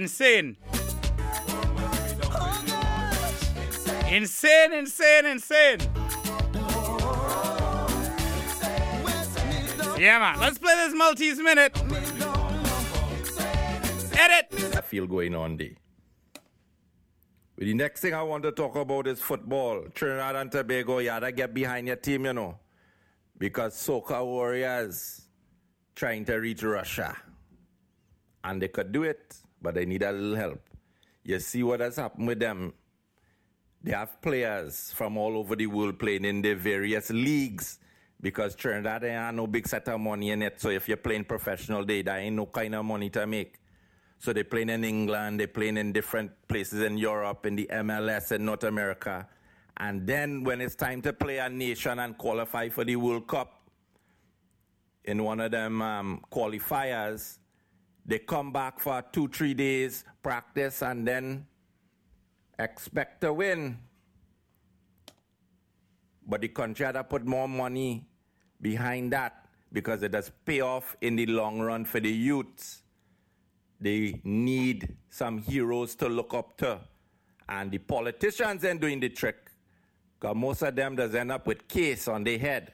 Insane. 0.00 0.56
Insane, 4.10 4.72
insane, 4.72 5.26
insane. 5.26 5.78
Yeah, 9.98 10.18
man. 10.18 10.40
Let's 10.40 10.56
play 10.56 10.74
this 10.76 10.94
Maltese 10.94 11.38
minute. 11.40 11.76
Edit. 14.16 14.74
I 14.74 14.80
feel 14.80 15.06
going 15.06 15.34
on. 15.34 15.58
But 15.58 15.68
the 17.58 17.74
next 17.74 18.00
thing 18.00 18.14
I 18.14 18.22
want 18.22 18.44
to 18.44 18.52
talk 18.52 18.76
about 18.76 19.06
is 19.06 19.20
football. 19.20 19.84
Trinidad 19.94 20.34
and 20.34 20.50
Tobago, 20.50 21.00
you 21.00 21.08
gotta 21.08 21.30
get 21.30 21.52
behind 21.52 21.88
your 21.88 21.96
team, 21.96 22.24
you 22.24 22.32
know. 22.32 22.58
Because 23.36 23.74
Soca 23.74 24.24
Warriors 24.24 25.26
trying 25.94 26.24
to 26.24 26.36
reach 26.36 26.62
Russia. 26.62 27.14
And 28.42 28.62
they 28.62 28.68
could 28.68 28.92
do 28.92 29.02
it, 29.02 29.36
but 29.60 29.74
they 29.74 29.84
need 29.84 30.02
a 30.02 30.12
little 30.12 30.36
help. 30.36 30.60
You 31.22 31.38
see 31.38 31.62
what 31.62 31.80
has 31.80 31.96
happened 31.96 32.26
with 32.26 32.40
them. 32.40 32.72
They 33.82 33.92
have 33.92 34.20
players 34.20 34.92
from 34.94 35.16
all 35.16 35.36
over 35.36 35.56
the 35.56 35.66
world 35.66 35.98
playing 35.98 36.24
in 36.24 36.42
their 36.42 36.56
various 36.56 37.10
leagues 37.10 37.78
because 38.20 38.54
Trinidad 38.54 39.04
ain't 39.04 39.14
have 39.14 39.34
no 39.34 39.46
big 39.46 39.66
set 39.66 39.88
of 39.88 40.00
money 40.00 40.30
in 40.30 40.42
it. 40.42 40.60
So 40.60 40.68
if 40.68 40.88
you're 40.88 40.96
playing 40.96 41.24
professional, 41.24 41.84
they 41.84 42.02
there 42.02 42.18
ain't 42.18 42.36
no 42.36 42.46
kind 42.46 42.74
of 42.74 42.84
money 42.84 43.10
to 43.10 43.26
make. 43.26 43.56
So 44.18 44.34
they're 44.34 44.44
playing 44.44 44.68
in 44.68 44.84
England, 44.84 45.40
they're 45.40 45.46
playing 45.46 45.78
in 45.78 45.92
different 45.92 46.30
places 46.46 46.82
in 46.82 46.98
Europe, 46.98 47.46
in 47.46 47.56
the 47.56 47.68
MLS 47.72 48.32
in 48.32 48.44
North 48.44 48.64
America. 48.64 49.26
And 49.78 50.06
then 50.06 50.44
when 50.44 50.60
it's 50.60 50.74
time 50.74 51.00
to 51.02 51.14
play 51.14 51.38
a 51.38 51.48
nation 51.48 51.98
and 51.98 52.18
qualify 52.18 52.68
for 52.68 52.84
the 52.84 52.96
World 52.96 53.26
Cup, 53.26 53.60
in 55.04 55.24
one 55.24 55.40
of 55.40 55.50
them 55.50 55.80
um, 55.80 56.20
qualifiers, 56.30 57.38
they 58.10 58.18
come 58.18 58.52
back 58.52 58.80
for 58.80 59.04
two, 59.12 59.28
three 59.28 59.54
days 59.54 60.04
practice 60.20 60.82
and 60.82 61.06
then 61.06 61.46
expect 62.58 63.20
to 63.20 63.32
win. 63.32 63.78
But 66.26 66.40
the 66.40 66.48
country 66.48 66.86
had 66.86 66.92
to 66.92 67.04
put 67.04 67.24
more 67.24 67.46
money 67.46 68.04
behind 68.60 69.12
that 69.12 69.46
because 69.72 70.02
it 70.02 70.10
does 70.10 70.28
pay 70.44 70.60
off 70.60 70.96
in 71.00 71.14
the 71.14 71.26
long 71.26 71.60
run 71.60 71.84
for 71.84 72.00
the 72.00 72.10
youths. 72.10 72.82
They 73.80 74.20
need 74.24 74.96
some 75.08 75.38
heroes 75.38 75.94
to 75.96 76.08
look 76.08 76.34
up 76.34 76.56
to. 76.58 76.80
And 77.48 77.70
the 77.70 77.78
politicians 77.78 78.64
ain't 78.64 78.80
doing 78.80 78.98
the 78.98 79.08
trick. 79.10 79.36
Because 80.18 80.36
most 80.36 80.62
of 80.62 80.74
them 80.74 80.96
does 80.96 81.14
end 81.14 81.30
up 81.30 81.46
with 81.46 81.68
case 81.68 82.08
on 82.08 82.24
their 82.24 82.38
head. 82.38 82.72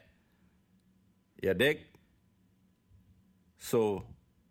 You 1.43 1.53
dig? 1.53 1.85
So 3.59 4.03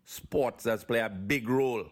sports 0.07 0.63
does 0.63 0.85
play 0.85 0.99
a 0.99 1.09
big 1.09 1.49
role 1.49 1.83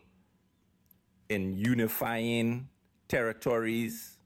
in 1.29 1.53
unifying 1.53 2.67
territories 3.09 4.17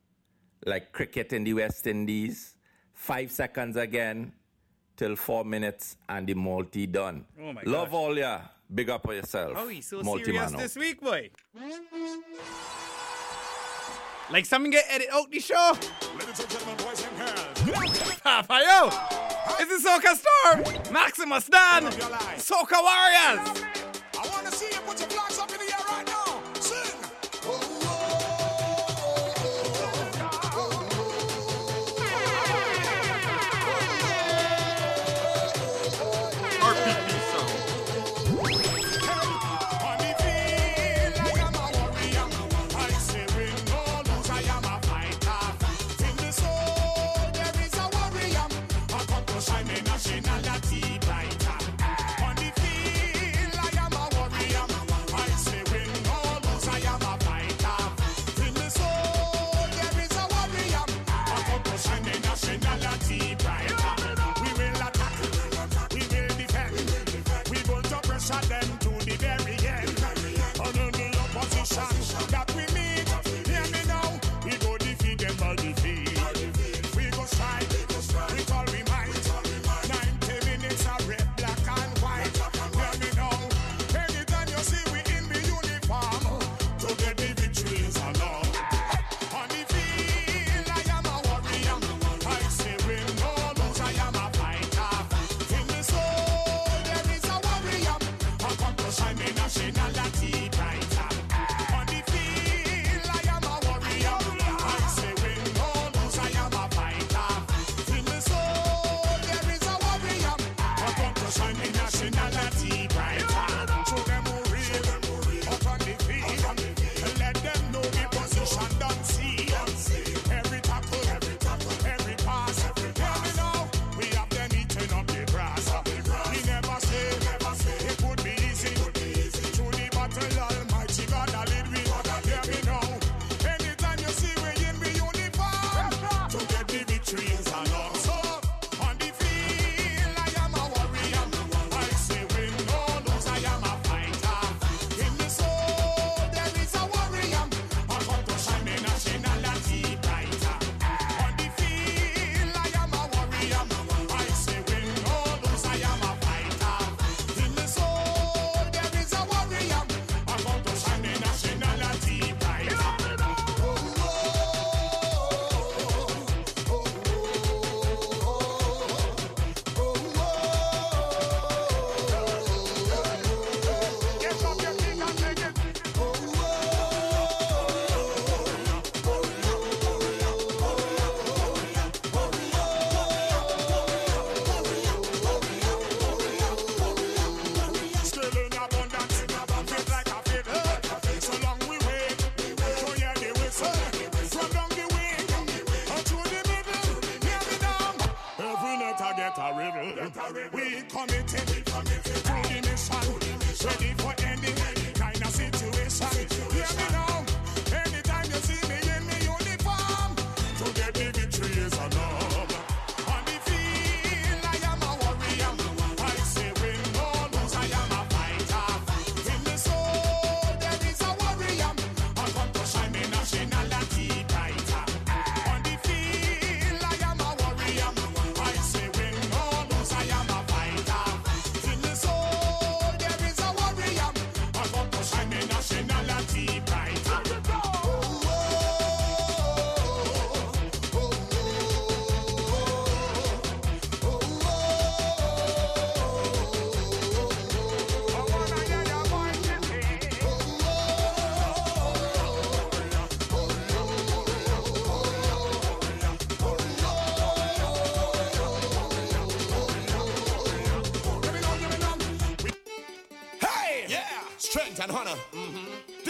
like 0.65 0.91
cricket 0.91 1.33
in 1.33 1.43
the 1.43 1.53
West 1.55 1.87
Indies. 1.87 2.55
Five 2.93 3.31
seconds 3.31 3.77
again 3.77 4.31
till 4.95 5.15
four 5.15 5.43
minutes 5.43 5.97
and 6.07 6.27
the 6.27 6.35
multi 6.35 6.85
done. 6.85 7.25
Oh 7.41 7.51
my 7.53 7.63
Love 7.65 7.87
gosh. 7.89 7.95
all 7.95 8.17
ya. 8.17 8.41
Big 8.73 8.89
up 8.91 9.01
for 9.01 9.15
yourself. 9.15 9.53
Oh, 9.55 9.67
he's 9.67 9.87
so 9.87 10.03
multi 10.03 10.25
serious 10.25 10.51
man 10.51 10.61
this 10.61 10.75
week, 10.75 11.01
boy. 11.01 11.31
Like 14.31 14.45
something 14.45 14.69
get 14.71 14.85
edit 14.87 15.07
out 15.11 15.31
the 15.31 15.39
show. 15.39 15.73
Ladies 16.19 16.39
and 16.39 16.49
gentlemen, 16.49 16.77
boys 16.77 17.07
and 17.07 17.73
girls. 17.73 18.19
Papa, 18.23 18.61
yo. 18.63 19.28
It's 19.59 19.83
the 19.83 19.89
Soca 19.89 20.15
Star. 20.15 20.91
Maximus 20.91 21.47
Dan. 21.47 21.83
Soca 22.37 22.79
Warriors. 22.81 23.88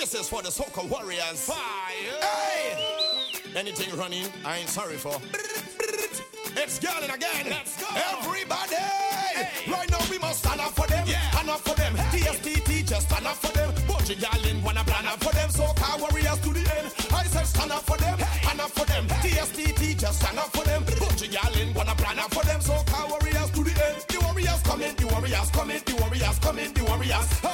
This 0.09 0.21
is 0.21 0.29
for 0.29 0.41
the 0.41 0.49
so 0.49 0.65
warriors. 0.89 1.45
Fire! 1.45 1.55
Hey! 2.19 2.73
Anything 3.55 3.95
running, 3.95 4.25
I 4.43 4.57
ain't 4.57 4.67
sorry 4.67 4.97
for. 4.97 5.13
It's 6.57 6.79
going 6.79 7.11
again. 7.11 7.45
Let's 7.45 7.77
go. 7.77 7.85
Everybody! 8.17 8.81
Right 9.69 9.91
now 9.91 10.01
we 10.09 10.17
must 10.17 10.39
stand 10.39 10.61
up 10.61 10.73
for 10.73 10.87
them. 10.87 11.05
Yeah. 11.05 11.21
Stand 11.29 11.49
up 11.51 11.59
for 11.59 11.75
them. 11.75 11.93
TST 12.09 12.65
teachers 12.65 13.05
stand 13.05 13.27
up 13.27 13.35
for 13.35 13.53
them. 13.53 13.71
Bunch 13.87 14.09
of 14.09 14.19
y'all 14.19 14.45
in 14.49 14.63
wanna 14.63 14.83
plan 14.83 15.05
up 15.05 15.23
for 15.23 15.31
them. 15.31 15.51
So 15.51 15.67
car 15.77 15.99
warriors 15.99 16.39
to 16.41 16.53
the 16.57 16.65
end. 16.73 16.89
I 17.13 17.23
said 17.25 17.45
stand 17.45 17.71
up 17.71 17.83
for 17.83 17.97
them. 17.97 18.17
Stand 18.17 18.61
up 18.61 18.71
for 18.71 18.85
them. 18.85 19.05
TST 19.21 19.77
teachers 19.77 20.15
stand 20.17 20.39
up 20.39 20.49
for 20.49 20.63
them. 20.63 20.85
Bunch 20.97 21.21
of 21.21 21.31
y'all 21.31 21.53
in 21.61 21.71
wanna 21.75 21.93
plan 21.93 22.17
up 22.17 22.33
for 22.33 22.43
them. 22.45 22.61
So 22.61 22.73
car 22.89 23.05
warriors 23.07 23.51
to 23.51 23.61
the 23.63 23.77
end. 23.85 24.01
The 24.09 24.17
warriors 24.25 24.61
coming. 24.63 24.95
The 24.95 25.05
warriors 25.05 25.51
coming. 25.51 25.81
The 25.85 25.95
warriors 26.01 26.39
coming. 26.39 26.73
The 26.73 26.83
warriors. 26.83 27.48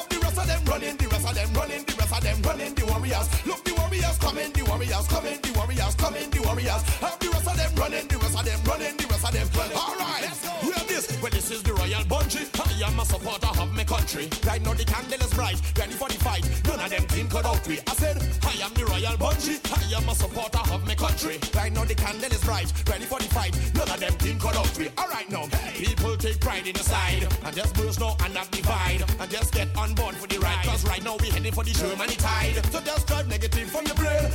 Warriors 4.96 5.08
coming. 5.08 5.40
The 5.42 5.60
warriors 5.60 5.96
coming. 5.96 6.30
The 6.30 6.42
warriors. 6.42 6.84
Have 7.04 7.20
the 7.20 7.30
rest 7.30 7.48
of 7.48 7.58
them 7.58 7.76
running. 7.76 8.08
The 8.08 8.18
rest 8.18 8.40
of 8.40 8.46
them 8.46 8.60
running. 8.66 8.98
The 8.98 9.08
rest 9.08 9.26
of 9.26 9.34
them. 9.34 9.48
All 9.76 9.96
right. 9.96 10.24
Hear 10.62 10.82
this. 10.88 11.22
Well, 11.22 11.32
this 11.32 11.52
is 11.52 11.64
the 11.64 11.74
royal 11.74 12.04
bungee. 12.08 12.48
I 12.56 12.88
am 12.88 13.00
a 13.00 13.06
supporter 13.06 13.52
of 13.60 13.74
my 13.74 13.84
country. 13.84 14.30
Right 14.46 14.62
now 14.62 14.74
the 14.74 14.86
candle 14.86 15.20
is 15.20 15.34
bright. 15.34 15.62
Ready 15.78 15.94
for 15.94 16.08
the 16.08 16.16
fight. 16.16 16.44
None 16.66 16.80
of 16.80 16.90
them 16.90 17.04
think 17.08 17.32
could 17.32 17.46
out 17.46 17.68
me. 17.68 17.80
I 17.88 17.94
said, 17.96 18.18
I 18.44 18.54
am 18.64 18.74
the 18.74 18.86
royal 18.86 19.18
bungee. 19.18 19.60
I 19.72 19.98
am 19.98 20.10
a 20.10 20.16
supporter 20.16 20.64
of 20.72 20.86
my 20.88 20.96
country. 20.96 21.40
Right 21.56 21.72
now 21.74 21.84
the 21.84 21.96
candle 21.96 22.32
is 22.32 22.44
bright. 22.44 22.72
Ready 22.88 23.06
for 23.06 23.20
the 23.20 23.30
fight. 23.30 23.54
None 23.76 23.90
of 23.90 24.00
them 24.00 24.14
think 24.14 24.42
could 24.42 24.56
out 24.56 24.80
me. 24.80 24.90
All 24.98 25.08
right 25.08 25.30
now. 25.30 25.48
People 25.74 26.16
take 26.18 26.40
pride 26.40 26.68
in 26.68 26.74
the 26.74 26.84
side. 26.84 27.28
And 27.44 27.56
just 27.56 27.76
burst 27.76 28.00
now 28.00 28.16
and 28.24 28.34
not 28.34 28.50
divide. 28.52 29.04
And 29.20 29.30
just 29.30 29.54
get 29.54 29.68
on 29.78 29.94
board 29.94 30.16
for 30.16 30.28
the 30.28 30.40
ride. 30.40 30.66
Cause 30.66 30.86
right 30.88 31.04
now 31.04 31.18
we 31.20 31.30
heading 31.30 31.54
for 31.54 31.64
the 31.64 31.72
Germany 31.72 32.16
tide. 32.16 32.64
So 32.72 32.80
just 32.82 33.08
drive 33.08 33.28
negative 33.28 33.70
from 33.70 33.86
your 33.86 33.96
brain. 33.96 34.32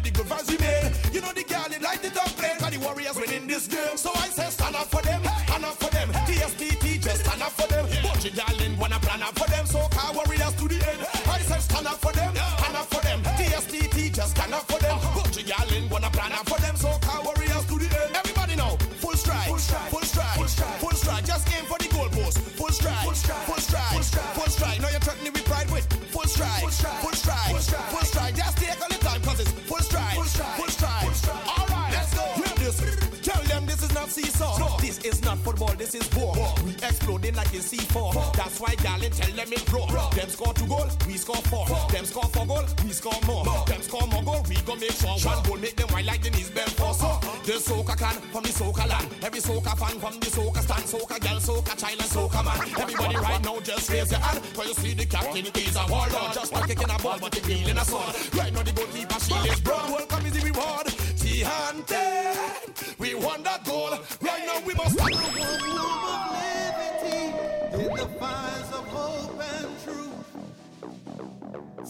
Forget 0.00 0.14
the 0.14 0.22
good 0.22 0.32
vibes 0.32 0.48
remain. 0.48 1.12
You 1.12 1.20
know 1.20 1.32
the 1.32 1.44
girl, 1.44 1.66
they 1.68 1.78
like 1.78 2.00
the 2.00 2.08
top 2.10 2.28
plane. 2.36 2.56
Cause 2.58 2.70
the 2.70 2.78
warriors 2.80 3.16
winning 3.16 3.46
this 3.46 3.66
game. 3.66 3.96
So 3.96 4.10
I 4.14 4.28
say 4.28 4.48
stand 4.48 4.74
up 4.76 4.86
for 4.88 5.02
them. 5.02 5.22
Stand 5.44 5.64
up 5.64 5.76
for 5.76 5.90
them. 5.90 6.08
TSTT 6.24 7.02
just 7.02 7.24
stand 7.24 7.42
up 7.42 7.52
for 7.52 7.68
them. 7.68 7.84
Bunch 8.02 8.24
of 8.24 8.34
darling 8.34 8.78
wanna 8.78 8.98
plan 9.00 9.22
up 9.22 9.38
for 9.38 9.48
them. 9.50 9.66
So 9.66 9.80
car 9.92 10.12
warriors 10.14 10.54
to 10.56 10.68
the 10.68 10.80
end. 10.88 11.04
I 11.28 11.38
say 11.40 11.60
stand 11.60 11.86
up 11.86 12.00
for 12.00 12.12
them. 12.12 12.32
Stand 12.34 12.76
up 12.76 12.86
for 12.88 13.02
them. 13.04 13.20
TSTT 13.36 14.14
just 14.14 14.30
stand 14.36 14.54
up 14.54 14.64
for 14.70 14.78
them. 14.80 14.96
Bunch 15.14 15.36
of 15.36 15.46
darling 15.46 15.88
wanna 15.90 16.10
plan 16.10 16.32
up 16.32 16.48
for 16.48 16.60
them. 16.60 16.76
So 16.76 16.88
like 37.40 37.54
a 37.54 37.62
C4. 37.64 38.36
That's 38.36 38.60
why 38.60 38.74
Gallon 38.76 39.10
tell 39.10 39.32
them 39.32 39.52
it 39.52 39.72
raw. 39.72 40.10
Them 40.10 40.28
score 40.28 40.52
two 40.52 40.66
goal, 40.66 40.88
we 41.06 41.16
score 41.16 41.42
four. 41.48 41.66
Them 41.88 42.04
score 42.04 42.28
four 42.34 42.46
goal, 42.46 42.64
we 42.84 42.92
score 42.92 43.20
more. 43.26 43.44
Them 43.66 43.82
score 43.82 44.06
more 44.08 44.22
goal, 44.22 44.44
we 44.48 44.56
go 44.68 44.76
make 44.76 44.92
sure 44.92 45.16
one 45.24 45.42
goal 45.44 45.56
make 45.56 45.76
them 45.76 45.88
white 45.88 46.04
like 46.04 46.22
the 46.22 46.30
knees 46.30 46.50
bend 46.50 46.72
for 46.72 46.92
so. 46.92 47.18
The 47.44 47.56
soca 47.56 47.96
can 47.96 48.16
from 48.32 48.42
the 48.42 48.52
soca 48.52 48.86
land. 48.88 49.08
Every 49.22 49.40
soca 49.40 49.72
fan 49.80 49.96
from 50.00 50.20
the 50.20 50.26
soca 50.26 50.60
stand. 50.60 50.84
Soca 50.84 51.16
girl, 51.20 51.40
soca 51.40 51.74
child, 51.80 52.00
and 52.00 52.10
soca 52.10 52.44
man. 52.44 52.58
Everybody 52.78 53.16
right 53.16 53.44
now 53.44 53.60
just 53.60 53.90
raise 53.90 54.10
your 54.10 54.20
hand. 54.20 54.40
Cause 54.54 54.68
you 54.68 54.74
see 54.74 54.94
the 54.94 55.06
captain 55.06 55.46
is 55.46 55.76
a 55.76 55.84
warlord. 55.88 56.32
Just 56.34 56.52
not 56.52 56.68
kicking 56.68 56.90
a 56.90 56.98
ball, 56.98 57.18
but 57.20 57.34
he 57.34 57.40
feeling 57.40 57.78
a 57.78 57.84
sword. 57.84 58.14
Right 58.34 58.52
now 58.52 58.62
the 58.62 58.72
goalkeeper 58.72 59.20
shield 59.20 59.46
is 59.46 59.60
broad. 59.60 59.90
Welcome 59.90 60.26
is 60.26 60.32
the 60.32 60.42
reward. 60.44 60.86
T-Hunted. 61.20 62.98
We 62.98 63.14
won 63.14 63.42
that 63.44 63.64
goal. 63.64 63.96
We 64.20 64.29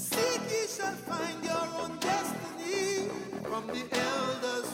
Seek 0.01 0.43
ye 0.51 0.67
shall 0.69 0.95
find 1.11 1.45
your 1.45 1.67
own 1.83 1.99
destiny 2.01 3.11
from 3.45 3.67
the 3.69 3.85
elders 3.99 4.70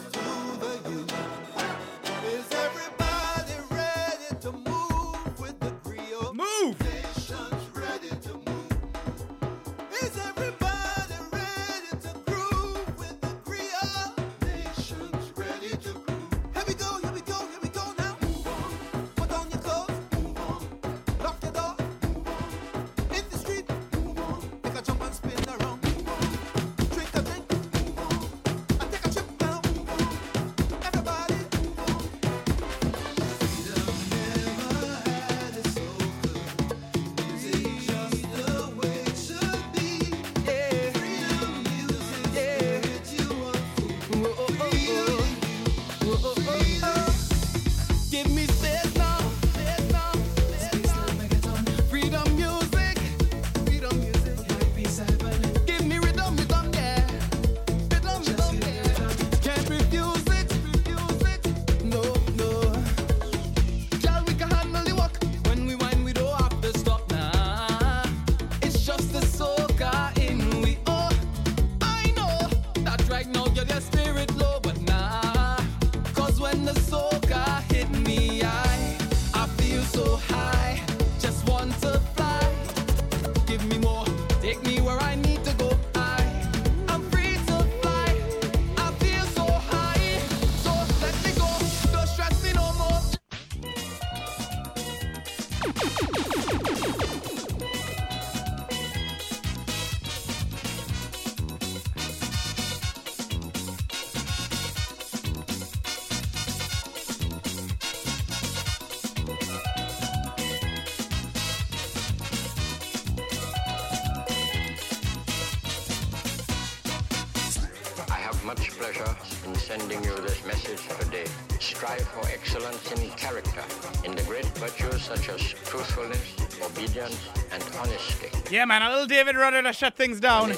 man, 128.67 128.83
a 128.83 128.91
little 128.91 129.07
David 129.07 129.37
Rudder 129.37 129.63
to 129.63 129.73
shut 129.73 129.97
things 129.97 130.21
down. 130.21 130.51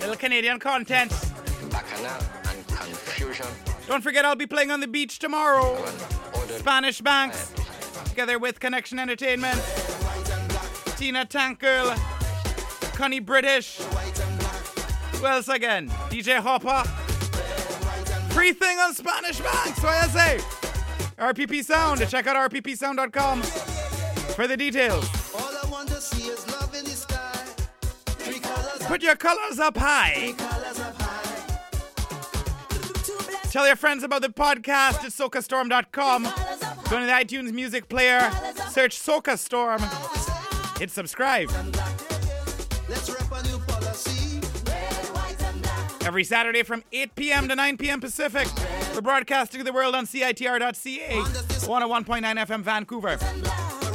Little 0.00 0.16
Canadian 0.16 0.58
content. 0.58 1.12
Don't 3.86 4.02
forget, 4.02 4.24
I'll 4.24 4.36
be 4.36 4.46
playing 4.46 4.70
on 4.70 4.80
the 4.80 4.86
beach 4.86 5.18
tomorrow. 5.18 5.82
Spanish 6.58 7.00
Banks, 7.00 7.52
together 8.08 8.38
with 8.38 8.60
Connection 8.60 8.98
Entertainment, 8.98 9.60
Tina 10.96 11.24
Tank 11.24 11.60
Girl, 11.60 11.94
Connie 12.94 13.20
British. 13.20 13.78
Who 15.12 15.26
else 15.26 15.48
again? 15.48 15.88
DJ 16.10 16.38
Hopper. 16.38 16.88
Free 18.34 18.52
thing 18.52 18.78
on 18.78 18.94
Spanish 18.94 19.40
Banks, 19.40 19.80
so 19.80 19.88
I 19.88 20.06
say. 20.08 20.40
RPP 21.18 21.64
Sound. 21.64 22.06
Check 22.08 22.26
out 22.26 22.50
rppsound.com 22.50 23.42
for 23.42 24.46
the 24.46 24.56
details. 24.56 25.15
Put 28.86 29.02
your 29.02 29.16
colors 29.16 29.58
up 29.58 29.76
high. 29.76 30.34
Tell 33.50 33.66
your 33.66 33.76
friends 33.76 34.04
about 34.04 34.22
the 34.22 34.28
podcast 34.28 35.02
at 35.04 35.12
SocaStorm.com. 35.12 36.22
Go 36.22 37.00
to 37.00 37.06
the 37.06 37.12
iTunes 37.12 37.52
music 37.52 37.88
player, 37.88 38.30
search 38.70 38.96
Soca 38.96 39.36
Storm, 39.36 39.80
hit 40.78 40.90
subscribe. 40.90 41.50
Every 46.04 46.22
Saturday 46.22 46.62
from 46.62 46.84
8 46.92 47.14
p.m. 47.16 47.48
to 47.48 47.56
9 47.56 47.76
p.m. 47.78 48.00
Pacific, 48.00 48.46
we're 48.94 49.00
broadcasting 49.00 49.58
to 49.58 49.64
the 49.64 49.72
world 49.72 49.96
on 49.96 50.06
CITR.ca, 50.06 51.16
101.9 51.16 52.46
FM 52.46 52.62
Vancouver. 52.62 53.85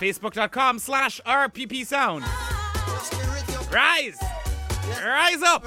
Facebook.com 0.00 0.78
slash 0.78 1.20
RPP 1.26 1.84
Sound. 1.84 2.24
Rise! 3.70 4.18
Rise 5.04 5.42
up! 5.42 5.64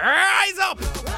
Rise 0.00 0.58
up! 0.58 1.13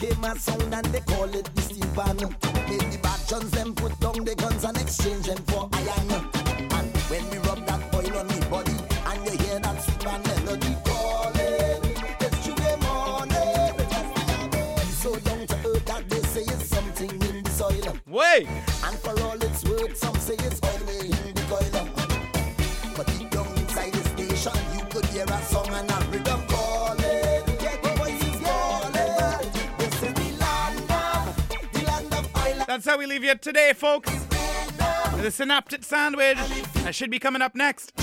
Came 0.00 0.24
a 0.24 0.38
sound 0.38 0.74
and 0.74 0.86
they 0.86 1.00
call 1.00 1.28
it 1.34 1.44
the 1.54 1.60
steelpan. 1.60 2.16
Then 2.16 2.90
the 2.90 2.98
bad 3.02 3.20
Johns 3.28 3.50
them 3.50 3.74
put 3.74 4.00
down 4.00 4.24
the 4.24 4.34
guns 4.34 4.64
and 4.64 4.78
exchange 4.78 5.26
them 5.26 5.36
for 5.44 5.68
iron. 5.74 6.29
how 32.90 32.98
we 32.98 33.06
leave 33.06 33.22
you 33.22 33.36
today, 33.36 33.72
folks. 33.72 34.10
With 35.12 35.24
a 35.24 35.30
synaptic 35.30 35.84
sandwich 35.84 36.36
that 36.82 36.92
should 36.92 37.08
be 37.08 37.20
coming 37.20 37.40
up 37.40 37.54
next. 37.54 37.99